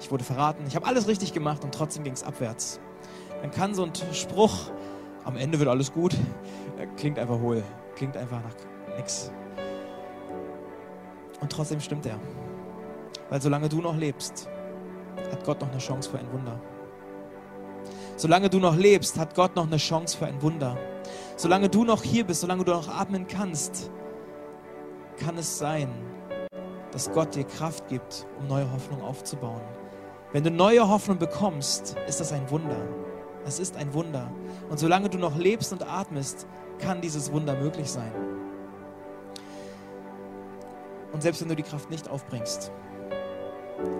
ich 0.00 0.10
wurde 0.10 0.24
verraten, 0.24 0.64
ich 0.66 0.74
habe 0.74 0.86
alles 0.86 1.06
richtig 1.06 1.32
gemacht 1.32 1.62
und 1.64 1.74
trotzdem 1.74 2.02
ging 2.02 2.14
es 2.14 2.24
abwärts. 2.24 2.80
Dann 3.42 3.50
kann 3.50 3.74
so 3.74 3.84
ein 3.84 3.92
Spruch, 4.12 4.70
am 5.24 5.36
Ende 5.36 5.58
wird 5.58 5.68
alles 5.68 5.92
gut, 5.92 6.16
klingt 6.96 7.18
einfach 7.18 7.38
hohl, 7.38 7.62
klingt 7.94 8.16
einfach 8.16 8.42
nach 8.42 8.96
nichts. 8.96 9.30
Und 11.40 11.52
trotzdem 11.52 11.80
stimmt 11.80 12.06
er. 12.06 12.18
Weil 13.28 13.40
solange 13.40 13.68
du 13.68 13.80
noch 13.80 13.96
lebst, 13.96 14.48
hat 15.30 15.44
Gott 15.44 15.60
noch 15.60 15.70
eine 15.70 15.78
Chance 15.78 16.10
für 16.10 16.18
ein 16.18 16.32
Wunder. 16.32 16.60
Solange 18.16 18.48
du 18.48 18.58
noch 18.60 18.76
lebst, 18.76 19.18
hat 19.18 19.34
Gott 19.34 19.56
noch 19.56 19.66
eine 19.66 19.76
Chance 19.76 20.16
für 20.16 20.26
ein 20.26 20.40
Wunder. 20.40 20.78
Solange 21.36 21.68
du 21.68 21.84
noch 21.84 22.02
hier 22.02 22.24
bist, 22.24 22.40
solange 22.40 22.64
du 22.64 22.72
noch 22.72 22.88
atmen 22.88 23.26
kannst, 23.26 23.90
kann 25.18 25.36
es 25.36 25.58
sein, 25.58 25.90
dass 26.94 27.10
Gott 27.12 27.34
dir 27.34 27.42
Kraft 27.42 27.88
gibt, 27.88 28.24
um 28.38 28.46
neue 28.46 28.70
Hoffnung 28.72 29.02
aufzubauen. 29.02 29.60
Wenn 30.32 30.44
du 30.44 30.50
neue 30.50 30.88
Hoffnung 30.88 31.18
bekommst, 31.18 31.96
ist 32.06 32.20
das 32.20 32.32
ein 32.32 32.48
Wunder. 32.50 32.76
Es 33.44 33.58
ist 33.58 33.76
ein 33.76 33.92
Wunder. 33.94 34.30
Und 34.70 34.78
solange 34.78 35.08
du 35.08 35.18
noch 35.18 35.36
lebst 35.36 35.72
und 35.72 35.82
atmest, 35.82 36.46
kann 36.78 37.00
dieses 37.00 37.32
Wunder 37.32 37.56
möglich 37.56 37.90
sein. 37.90 38.12
Und 41.12 41.22
selbst 41.22 41.40
wenn 41.40 41.48
du 41.48 41.56
die 41.56 41.64
Kraft 41.64 41.90
nicht 41.90 42.08
aufbringst, 42.08 42.70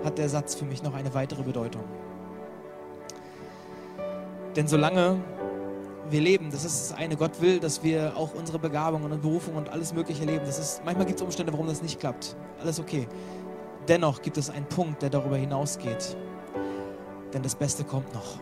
hat 0.04 0.18
der 0.18 0.28
Satz 0.28 0.54
für 0.54 0.64
mich 0.64 0.84
noch 0.84 0.94
eine 0.94 1.14
weitere 1.14 1.42
Bedeutung. 1.42 1.84
Denn 4.54 4.68
solange 4.68 5.20
wir 6.10 6.20
leben. 6.20 6.50
Das 6.50 6.64
ist 6.64 6.90
das 6.90 6.98
eine. 6.98 7.16
Gott 7.16 7.40
will, 7.40 7.60
dass 7.60 7.82
wir 7.82 8.16
auch 8.16 8.34
unsere 8.34 8.58
Begabungen 8.58 9.10
und 9.10 9.22
Berufung 9.22 9.56
und 9.56 9.68
alles 9.70 9.92
Mögliche 9.92 10.24
leben. 10.24 10.44
Das 10.44 10.58
ist, 10.58 10.82
manchmal 10.84 11.06
gibt 11.06 11.18
es 11.18 11.24
Umstände, 11.24 11.52
warum 11.52 11.66
das 11.66 11.82
nicht 11.82 12.00
klappt. 12.00 12.36
Alles 12.60 12.78
okay. 12.78 13.08
Dennoch 13.88 14.22
gibt 14.22 14.36
es 14.36 14.50
einen 14.50 14.66
Punkt, 14.66 15.02
der 15.02 15.10
darüber 15.10 15.36
hinausgeht. 15.36 16.16
Denn 17.32 17.42
das 17.42 17.54
Beste 17.54 17.84
kommt 17.84 18.12
noch. 18.14 18.38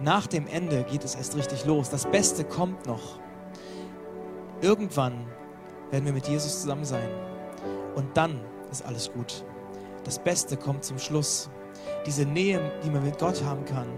Nach 0.00 0.26
dem 0.26 0.46
Ende 0.46 0.84
geht 0.84 1.04
es 1.04 1.14
erst 1.14 1.36
richtig 1.36 1.64
los. 1.64 1.90
Das 1.90 2.06
Beste 2.06 2.44
kommt 2.44 2.86
noch. 2.86 3.18
Irgendwann 4.60 5.26
werden 5.90 6.04
wir 6.04 6.12
mit 6.12 6.28
Jesus 6.28 6.62
zusammen 6.62 6.84
sein. 6.84 7.08
Und 7.94 8.16
dann 8.16 8.40
ist 8.70 8.84
alles 8.84 9.12
gut. 9.12 9.44
Das 10.04 10.18
Beste 10.18 10.56
kommt 10.56 10.84
zum 10.84 10.98
Schluss. 10.98 11.50
Diese 12.06 12.24
Nähe, 12.24 12.72
die 12.84 12.90
man 12.90 13.04
mit 13.04 13.18
Gott 13.18 13.42
haben 13.44 13.64
kann, 13.64 13.88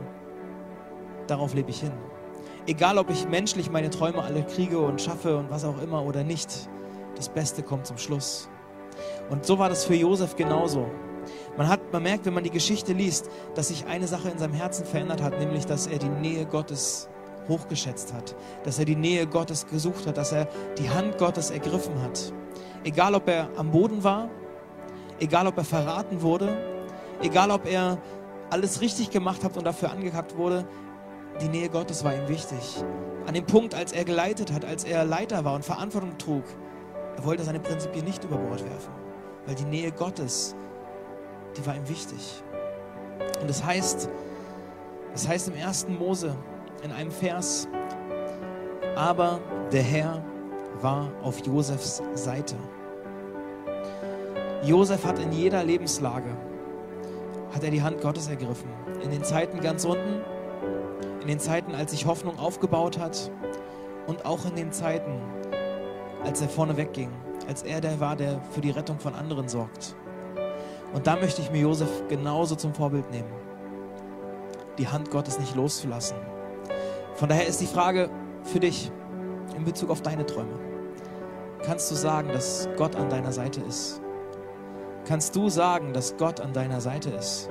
darauf 1.30 1.54
lebe 1.54 1.70
ich 1.70 1.80
hin. 1.80 1.92
Egal, 2.66 2.98
ob 2.98 3.10
ich 3.10 3.28
menschlich 3.28 3.70
meine 3.70 3.90
Träume 3.90 4.22
alle 4.22 4.42
kriege 4.42 4.78
und 4.78 5.00
schaffe 5.00 5.36
und 5.36 5.50
was 5.50 5.64
auch 5.64 5.80
immer 5.82 6.04
oder 6.04 6.24
nicht, 6.24 6.68
das 7.16 7.28
Beste 7.28 7.62
kommt 7.62 7.86
zum 7.86 7.98
Schluss. 7.98 8.48
Und 9.30 9.46
so 9.46 9.58
war 9.58 9.68
das 9.68 9.84
für 9.84 9.94
Josef 9.94 10.36
genauso. 10.36 10.86
Man, 11.56 11.68
hat, 11.68 11.92
man 11.92 12.02
merkt, 12.02 12.26
wenn 12.26 12.34
man 12.34 12.44
die 12.44 12.50
Geschichte 12.50 12.92
liest, 12.92 13.30
dass 13.54 13.68
sich 13.68 13.86
eine 13.86 14.06
Sache 14.06 14.28
in 14.28 14.38
seinem 14.38 14.54
Herzen 14.54 14.84
verändert 14.84 15.22
hat, 15.22 15.38
nämlich 15.38 15.66
dass 15.66 15.86
er 15.86 15.98
die 15.98 16.08
Nähe 16.08 16.46
Gottes 16.46 17.08
hochgeschätzt 17.48 18.12
hat, 18.12 18.34
dass 18.64 18.78
er 18.78 18.84
die 18.84 18.96
Nähe 18.96 19.26
Gottes 19.26 19.66
gesucht 19.66 20.06
hat, 20.06 20.16
dass 20.16 20.32
er 20.32 20.48
die 20.78 20.90
Hand 20.90 21.18
Gottes 21.18 21.50
ergriffen 21.50 22.00
hat. 22.02 22.32
Egal, 22.84 23.14
ob 23.14 23.28
er 23.28 23.48
am 23.56 23.70
Boden 23.70 24.02
war, 24.04 24.30
egal, 25.18 25.46
ob 25.46 25.56
er 25.58 25.64
verraten 25.64 26.22
wurde, 26.22 26.56
egal, 27.22 27.50
ob 27.50 27.66
er 27.66 27.98
alles 28.50 28.80
richtig 28.80 29.10
gemacht 29.10 29.44
hat 29.44 29.56
und 29.56 29.64
dafür 29.64 29.90
angekackt 29.90 30.36
wurde, 30.36 30.66
die 31.40 31.48
Nähe 31.48 31.68
Gottes 31.68 32.04
war 32.04 32.14
ihm 32.14 32.28
wichtig. 32.28 32.84
An 33.26 33.34
dem 33.34 33.46
Punkt, 33.46 33.74
als 33.74 33.92
er 33.92 34.04
geleitet 34.04 34.52
hat, 34.52 34.64
als 34.64 34.84
er 34.84 35.04
Leiter 35.04 35.44
war 35.44 35.54
und 35.54 35.64
Verantwortung 35.64 36.16
trug, 36.18 36.44
er 37.16 37.24
wollte 37.24 37.44
seine 37.44 37.60
Prinzipien 37.60 38.04
nicht 38.04 38.24
über 38.24 38.36
Bord 38.36 38.64
werfen, 38.64 38.92
weil 39.46 39.54
die 39.54 39.64
Nähe 39.64 39.92
Gottes, 39.92 40.54
die 41.56 41.66
war 41.66 41.74
ihm 41.74 41.88
wichtig. 41.88 42.42
Und 43.40 43.48
das 43.48 43.64
heißt, 43.64 44.08
das 45.12 45.28
heißt 45.28 45.48
im 45.48 45.56
ersten 45.56 45.98
Mose 45.98 46.34
in 46.82 46.92
einem 46.92 47.10
Vers, 47.10 47.68
aber 48.96 49.40
der 49.72 49.82
Herr 49.82 50.24
war 50.80 51.10
auf 51.22 51.44
Josefs 51.44 52.02
Seite. 52.14 52.56
Josef 54.62 55.04
hat 55.04 55.18
in 55.18 55.32
jeder 55.32 55.64
Lebenslage 55.64 56.36
hat 57.54 57.64
er 57.64 57.70
die 57.70 57.82
Hand 57.82 58.00
Gottes 58.00 58.28
ergriffen. 58.28 58.68
In 59.02 59.10
den 59.10 59.24
Zeiten 59.24 59.60
ganz 59.60 59.84
unten, 59.84 60.20
den 61.30 61.38
Zeiten, 61.38 61.74
als 61.74 61.92
sich 61.92 62.06
Hoffnung 62.06 62.38
aufgebaut 62.38 62.98
hat 62.98 63.30
und 64.08 64.24
auch 64.26 64.44
in 64.46 64.56
den 64.56 64.72
Zeiten, 64.72 65.12
als 66.24 66.40
er 66.40 66.48
vorne 66.48 66.76
wegging, 66.76 67.10
als 67.46 67.62
er 67.62 67.80
der 67.80 68.00
war, 68.00 68.16
der 68.16 68.40
für 68.50 68.60
die 68.60 68.70
Rettung 68.70 68.98
von 68.98 69.14
anderen 69.14 69.48
sorgt. 69.48 69.94
Und 70.92 71.06
da 71.06 71.14
möchte 71.14 71.40
ich 71.40 71.52
mir 71.52 71.60
Josef 71.60 71.88
genauso 72.08 72.56
zum 72.56 72.74
Vorbild 72.74 73.08
nehmen, 73.12 73.30
die 74.76 74.88
Hand 74.88 75.10
Gottes 75.12 75.38
nicht 75.38 75.54
loszulassen. 75.54 76.16
Von 77.14 77.28
daher 77.28 77.46
ist 77.46 77.60
die 77.60 77.66
Frage 77.66 78.10
für 78.42 78.58
dich 78.58 78.90
in 79.56 79.64
Bezug 79.64 79.90
auf 79.90 80.02
deine 80.02 80.26
Träume. 80.26 80.58
Kannst 81.62 81.90
du 81.92 81.94
sagen, 81.94 82.30
dass 82.32 82.68
Gott 82.76 82.96
an 82.96 83.08
deiner 83.08 83.30
Seite 83.30 83.60
ist? 83.60 84.00
Kannst 85.06 85.36
du 85.36 85.48
sagen, 85.48 85.92
dass 85.92 86.16
Gott 86.16 86.40
an 86.40 86.52
deiner 86.52 86.80
Seite 86.80 87.10
ist? 87.10 87.48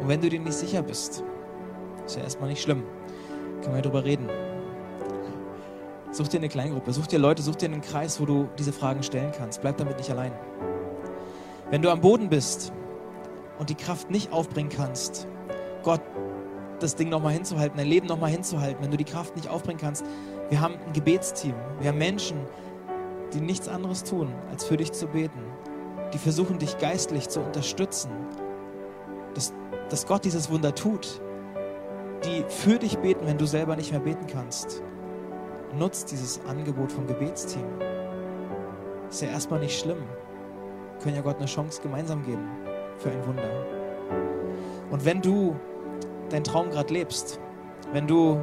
Und 0.00 0.08
wenn 0.08 0.20
du 0.20 0.28
dir 0.28 0.40
nicht 0.40 0.54
sicher 0.54 0.82
bist, 0.82 1.22
ist 2.08 2.16
ja 2.16 2.22
erstmal 2.22 2.48
nicht 2.48 2.62
schlimm, 2.62 2.82
können 3.62 3.74
wir 3.74 3.82
darüber 3.82 4.04
reden. 4.04 4.28
Such 6.10 6.28
dir 6.28 6.38
eine 6.38 6.48
Kleingruppe, 6.48 6.92
such 6.92 7.06
dir 7.06 7.18
Leute, 7.18 7.42
such 7.42 7.56
dir 7.56 7.66
einen 7.66 7.82
Kreis, 7.82 8.18
wo 8.20 8.24
du 8.24 8.48
diese 8.58 8.72
Fragen 8.72 9.02
stellen 9.02 9.30
kannst. 9.36 9.60
Bleib 9.60 9.76
damit 9.76 9.98
nicht 9.98 10.10
allein. 10.10 10.32
Wenn 11.70 11.82
du 11.82 11.90
am 11.90 12.00
Boden 12.00 12.30
bist 12.30 12.72
und 13.58 13.68
die 13.68 13.74
Kraft 13.74 14.10
nicht 14.10 14.32
aufbringen 14.32 14.70
kannst, 14.70 15.28
Gott 15.82 16.00
das 16.80 16.94
Ding 16.94 17.10
nochmal 17.10 17.34
hinzuhalten, 17.34 17.76
dein 17.76 17.88
Leben 17.88 18.06
nochmal 18.06 18.30
hinzuhalten, 18.30 18.82
wenn 18.82 18.90
du 18.90 18.96
die 18.96 19.04
Kraft 19.04 19.36
nicht 19.36 19.48
aufbringen 19.48 19.80
kannst. 19.80 20.04
Wir 20.48 20.60
haben 20.60 20.74
ein 20.86 20.92
Gebetsteam. 20.92 21.54
Wir 21.80 21.90
haben 21.90 21.98
Menschen, 21.98 22.38
die 23.34 23.40
nichts 23.40 23.68
anderes 23.68 24.04
tun, 24.04 24.32
als 24.50 24.64
für 24.64 24.76
dich 24.76 24.92
zu 24.92 25.08
beten. 25.08 25.40
Die 26.14 26.18
versuchen, 26.18 26.58
dich 26.58 26.78
geistlich 26.78 27.28
zu 27.28 27.40
unterstützen. 27.40 28.10
Dass, 29.34 29.52
dass 29.90 30.06
Gott 30.06 30.24
dieses 30.24 30.50
Wunder 30.50 30.74
tut. 30.74 31.20
Die 32.24 32.44
für 32.48 32.78
dich 32.78 32.98
beten, 32.98 33.26
wenn 33.26 33.38
du 33.38 33.46
selber 33.46 33.76
nicht 33.76 33.92
mehr 33.92 34.00
beten 34.00 34.26
kannst. 34.26 34.82
Nutzt 35.76 36.10
dieses 36.10 36.40
Angebot 36.46 36.90
vom 36.90 37.06
Gebetsteam. 37.06 37.64
Ist 39.08 39.22
ja 39.22 39.28
erstmal 39.28 39.60
nicht 39.60 39.78
schlimm. 39.78 40.02
Wir 40.92 41.02
können 41.02 41.16
ja 41.16 41.22
Gott 41.22 41.36
eine 41.36 41.46
Chance 41.46 41.80
gemeinsam 41.80 42.24
geben 42.24 42.48
für 42.96 43.10
ein 43.10 43.26
Wunder. 43.26 43.48
Und 44.90 45.04
wenn 45.04 45.22
du 45.22 45.54
deinen 46.30 46.44
Traum 46.44 46.70
gerade 46.70 46.92
lebst, 46.92 47.40
wenn 47.92 48.06
du 48.06 48.42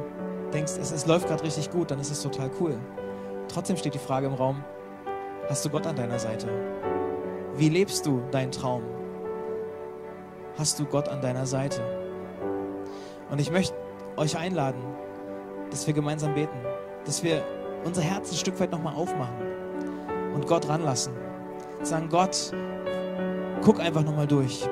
denkst, 0.52 0.72
es, 0.80 0.90
es 0.90 1.06
läuft 1.06 1.28
gerade 1.28 1.42
richtig 1.42 1.70
gut, 1.70 1.90
dann 1.90 2.00
ist 2.00 2.10
es 2.10 2.22
total 2.22 2.50
cool. 2.60 2.78
Trotzdem 3.48 3.76
steht 3.76 3.94
die 3.94 3.98
Frage 3.98 4.26
im 4.26 4.34
Raum, 4.34 4.64
hast 5.48 5.64
du 5.64 5.70
Gott 5.70 5.86
an 5.86 5.96
deiner 5.96 6.18
Seite? 6.18 6.48
Wie 7.56 7.68
lebst 7.68 8.06
du 8.06 8.22
deinen 8.30 8.52
Traum? 8.52 8.82
Hast 10.58 10.78
du 10.78 10.86
Gott 10.86 11.08
an 11.08 11.20
deiner 11.20 11.46
Seite? 11.46 11.82
Und 13.30 13.40
ich 13.40 13.50
möchte 13.50 13.74
euch 14.16 14.36
einladen, 14.36 14.80
dass 15.70 15.86
wir 15.86 15.94
gemeinsam 15.94 16.34
beten, 16.34 16.56
dass 17.04 17.22
wir 17.22 17.42
unser 17.84 18.02
Herz 18.02 18.30
ein 18.30 18.36
Stück 18.36 18.58
weit 18.60 18.70
nochmal 18.70 18.94
aufmachen 18.94 19.36
und 20.34 20.46
Gott 20.46 20.68
ranlassen. 20.68 21.12
Sagen, 21.82 22.08
Gott, 22.08 22.52
guck 23.62 23.80
einfach 23.80 24.02
nochmal 24.02 24.26
durch. 24.26 24.68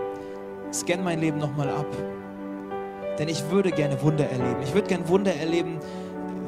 Scan 0.73 1.03
mein 1.03 1.21
Leben 1.21 1.39
nochmal 1.39 1.69
ab. 1.69 1.87
Denn 3.19 3.29
ich 3.29 3.49
würde 3.51 3.71
gerne 3.71 4.01
Wunder 4.03 4.29
erleben. 4.29 4.61
Ich 4.63 4.75
würde 4.75 4.89
gerne 4.89 5.09
Wunder 5.09 5.35
erleben, 5.35 5.79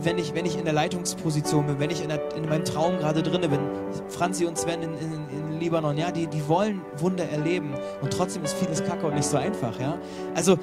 wenn 0.03 0.19
ich, 0.19 0.35
wenn 0.35 0.47
ich 0.47 0.59
in 0.59 0.65
der 0.65 0.75
Leitungsposition 0.75 1.67
bin, 1.67 1.79
wenn 1.79 1.91
ich 1.91 2.03
in, 2.03 2.09
der, 2.09 2.35
in 2.37 2.49
meinem 2.49 2.65
Traum 2.65 2.99
gerade 2.99 3.23
drin 3.23 3.41
bin. 3.43 3.61
Franzi 4.09 4.45
und 4.45 4.59
Sven 4.59 4.83
in, 4.83 4.95
in, 4.95 5.13
in, 5.31 5.61
Libanon, 5.61 5.97
ja, 5.97 6.11
die, 6.11 6.27
die 6.27 6.47
wollen 6.49 6.83
Wunder 6.99 7.29
erleben. 7.29 7.75
Und 8.03 8.13
trotzdem 8.13 8.45
ist 8.45 8.55
vieles 8.55 8.85
Kacke 8.85 9.07
und 9.07 9.15
nicht 9.15 9.27
so 9.27 9.37
einfach, 9.37 9.81
ja. 9.81 9.97
Also 10.35 10.59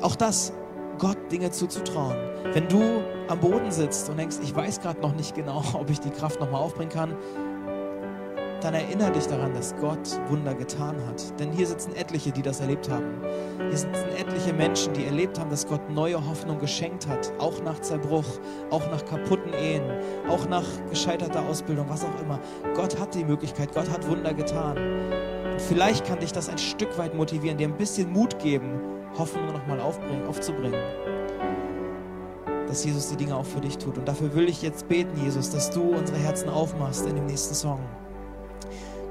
auch 0.00 0.14
das, 0.14 0.52
Gott 0.98 1.18
Dinge 1.30 1.50
zuzutrauen. 1.50 2.16
Wenn 2.52 2.68
du 2.68 3.02
am 3.28 3.40
Boden 3.40 3.70
sitzt 3.70 4.08
und 4.08 4.18
denkst, 4.18 4.36
ich 4.42 4.54
weiß 4.54 4.80
gerade 4.80 5.00
noch 5.00 5.14
nicht 5.14 5.34
genau, 5.34 5.62
ob 5.74 5.90
ich 5.90 6.00
die 6.00 6.10
Kraft 6.10 6.40
nochmal 6.40 6.62
aufbringen 6.62 6.92
kann, 6.92 7.16
dann 8.62 8.74
erinnere 8.74 9.12
dich 9.12 9.26
daran, 9.26 9.52
dass 9.54 9.76
Gott 9.76 10.18
Wunder 10.28 10.54
getan 10.54 10.96
hat. 11.06 11.38
Denn 11.38 11.52
hier 11.52 11.66
sitzen 11.66 11.94
etliche, 11.94 12.32
die 12.32 12.42
das 12.42 12.60
erlebt 12.60 12.90
haben. 12.90 13.20
Hier 13.58 13.76
sitzen 13.76 14.08
etliche 14.18 14.52
Menschen, 14.52 14.92
die 14.94 15.04
erlebt 15.04 15.38
haben, 15.38 15.50
dass 15.50 15.66
Gott 15.66 15.90
neue 15.90 16.26
Hoffnung 16.26 16.58
geschenkt 16.58 17.06
hat. 17.06 17.32
Auch 17.38 17.62
nach 17.62 17.80
Zerbruch, 17.80 18.24
auch 18.70 18.90
nach 18.90 19.04
kaputten 19.04 19.52
Ehen, 19.52 19.84
auch 20.28 20.48
nach 20.48 20.64
gescheiterter 20.88 21.46
Ausbildung, 21.46 21.86
was 21.88 22.04
auch 22.04 22.22
immer. 22.22 22.40
Gott 22.74 22.98
hat 22.98 23.14
die 23.14 23.24
Möglichkeit, 23.24 23.72
Gott 23.74 23.90
hat 23.90 24.08
Wunder 24.08 24.32
getan. 24.32 24.78
Und 25.52 25.60
vielleicht 25.62 26.06
kann 26.06 26.20
dich 26.20 26.32
das 26.32 26.48
ein 26.48 26.58
Stück 26.58 26.96
weit 26.98 27.14
motivieren, 27.14 27.58
dir 27.58 27.68
ein 27.68 27.76
bisschen 27.76 28.10
Mut 28.10 28.38
geben, 28.38 28.80
Hoffnung 29.18 29.46
nochmal 29.46 29.80
aufzubringen. 29.80 30.80
Dass 32.66 32.84
Jesus 32.84 33.08
die 33.10 33.16
Dinge 33.16 33.36
auch 33.36 33.44
für 33.44 33.60
dich 33.60 33.78
tut. 33.78 33.98
Und 33.98 34.08
dafür 34.08 34.34
will 34.34 34.48
ich 34.48 34.62
jetzt 34.62 34.88
beten, 34.88 35.16
Jesus, 35.22 35.50
dass 35.50 35.70
du 35.70 35.82
unsere 35.82 36.18
Herzen 36.18 36.48
aufmachst 36.48 37.06
in 37.06 37.14
dem 37.14 37.26
nächsten 37.26 37.54
Song 37.54 37.80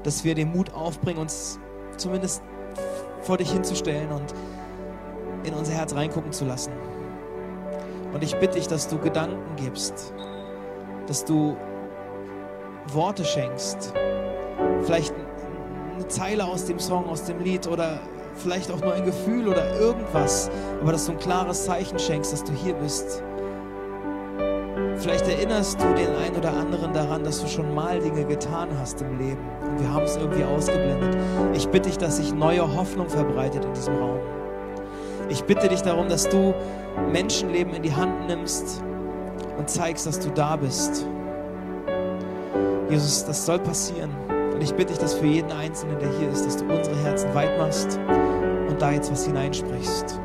dass 0.06 0.22
wir 0.22 0.36
den 0.36 0.52
Mut 0.52 0.72
aufbringen, 0.72 1.18
uns 1.18 1.58
zumindest 1.96 2.40
vor 3.22 3.38
dich 3.38 3.50
hinzustellen 3.50 4.12
und 4.12 4.32
in 5.42 5.52
unser 5.52 5.72
Herz 5.72 5.96
reingucken 5.96 6.30
zu 6.30 6.44
lassen. 6.44 6.72
Und 8.14 8.22
ich 8.22 8.36
bitte 8.36 8.54
dich, 8.54 8.68
dass 8.68 8.86
du 8.86 8.98
Gedanken 8.98 9.56
gibst, 9.56 10.14
dass 11.08 11.24
du 11.24 11.56
Worte 12.92 13.24
schenkst, 13.24 13.92
vielleicht 14.82 15.12
eine 15.96 16.06
Zeile 16.06 16.44
aus 16.44 16.66
dem 16.66 16.78
Song, 16.78 17.06
aus 17.08 17.24
dem 17.24 17.40
Lied 17.40 17.66
oder 17.66 17.98
vielleicht 18.36 18.70
auch 18.70 18.80
nur 18.80 18.92
ein 18.92 19.04
Gefühl 19.04 19.48
oder 19.48 19.78
irgendwas, 19.78 20.50
aber 20.80 20.92
dass 20.92 21.06
du 21.06 21.12
ein 21.12 21.18
klares 21.18 21.64
Zeichen 21.64 21.98
schenkst, 21.98 22.32
dass 22.32 22.44
du 22.44 22.52
hier 22.52 22.74
bist 22.74 23.22
Vielleicht 24.98 25.28
erinnerst 25.28 25.80
du 25.80 25.84
den 25.94 26.14
einen 26.16 26.36
oder 26.36 26.52
anderen 26.54 26.92
daran, 26.92 27.22
dass 27.22 27.40
du 27.40 27.46
schon 27.46 27.74
mal 27.74 28.00
Dinge 28.00 28.24
getan 28.24 28.68
hast 28.80 29.02
im 29.02 29.18
Leben 29.18 29.46
und 29.62 29.80
wir 29.80 29.92
haben 29.92 30.04
es 30.04 30.16
irgendwie 30.16 30.42
ausgeblendet. 30.42 31.16
Ich 31.54 31.68
bitte 31.68 31.88
dich, 31.90 31.98
dass 31.98 32.16
sich 32.16 32.32
neue 32.32 32.74
Hoffnung 32.74 33.08
verbreitet 33.08 33.64
in 33.64 33.74
diesem 33.74 33.96
Raum. 33.96 34.18
Ich 35.28 35.44
bitte 35.44 35.68
dich 35.68 35.82
darum, 35.82 36.08
dass 36.08 36.28
du 36.28 36.54
Menschenleben 37.12 37.74
in 37.74 37.82
die 37.82 37.94
Hand 37.94 38.26
nimmst 38.26 38.82
und 39.58 39.68
zeigst, 39.68 40.06
dass 40.06 40.18
du 40.18 40.30
da 40.30 40.56
bist. 40.56 41.06
Jesus, 42.88 43.24
das 43.26 43.44
soll 43.44 43.58
passieren. 43.58 44.25
Und 44.56 44.62
ich 44.62 44.72
bitte 44.72 44.94
dich, 44.94 44.98
dass 44.98 45.12
für 45.12 45.26
jeden 45.26 45.52
Einzelnen, 45.52 45.98
der 45.98 46.08
hier 46.18 46.30
ist, 46.30 46.46
dass 46.46 46.56
du 46.56 46.64
unsere 46.64 46.96
Herzen 47.02 47.34
weit 47.34 47.58
machst 47.58 48.00
und 48.70 48.80
da 48.80 48.90
jetzt 48.90 49.12
was 49.12 49.26
hineinsprichst. 49.26 50.18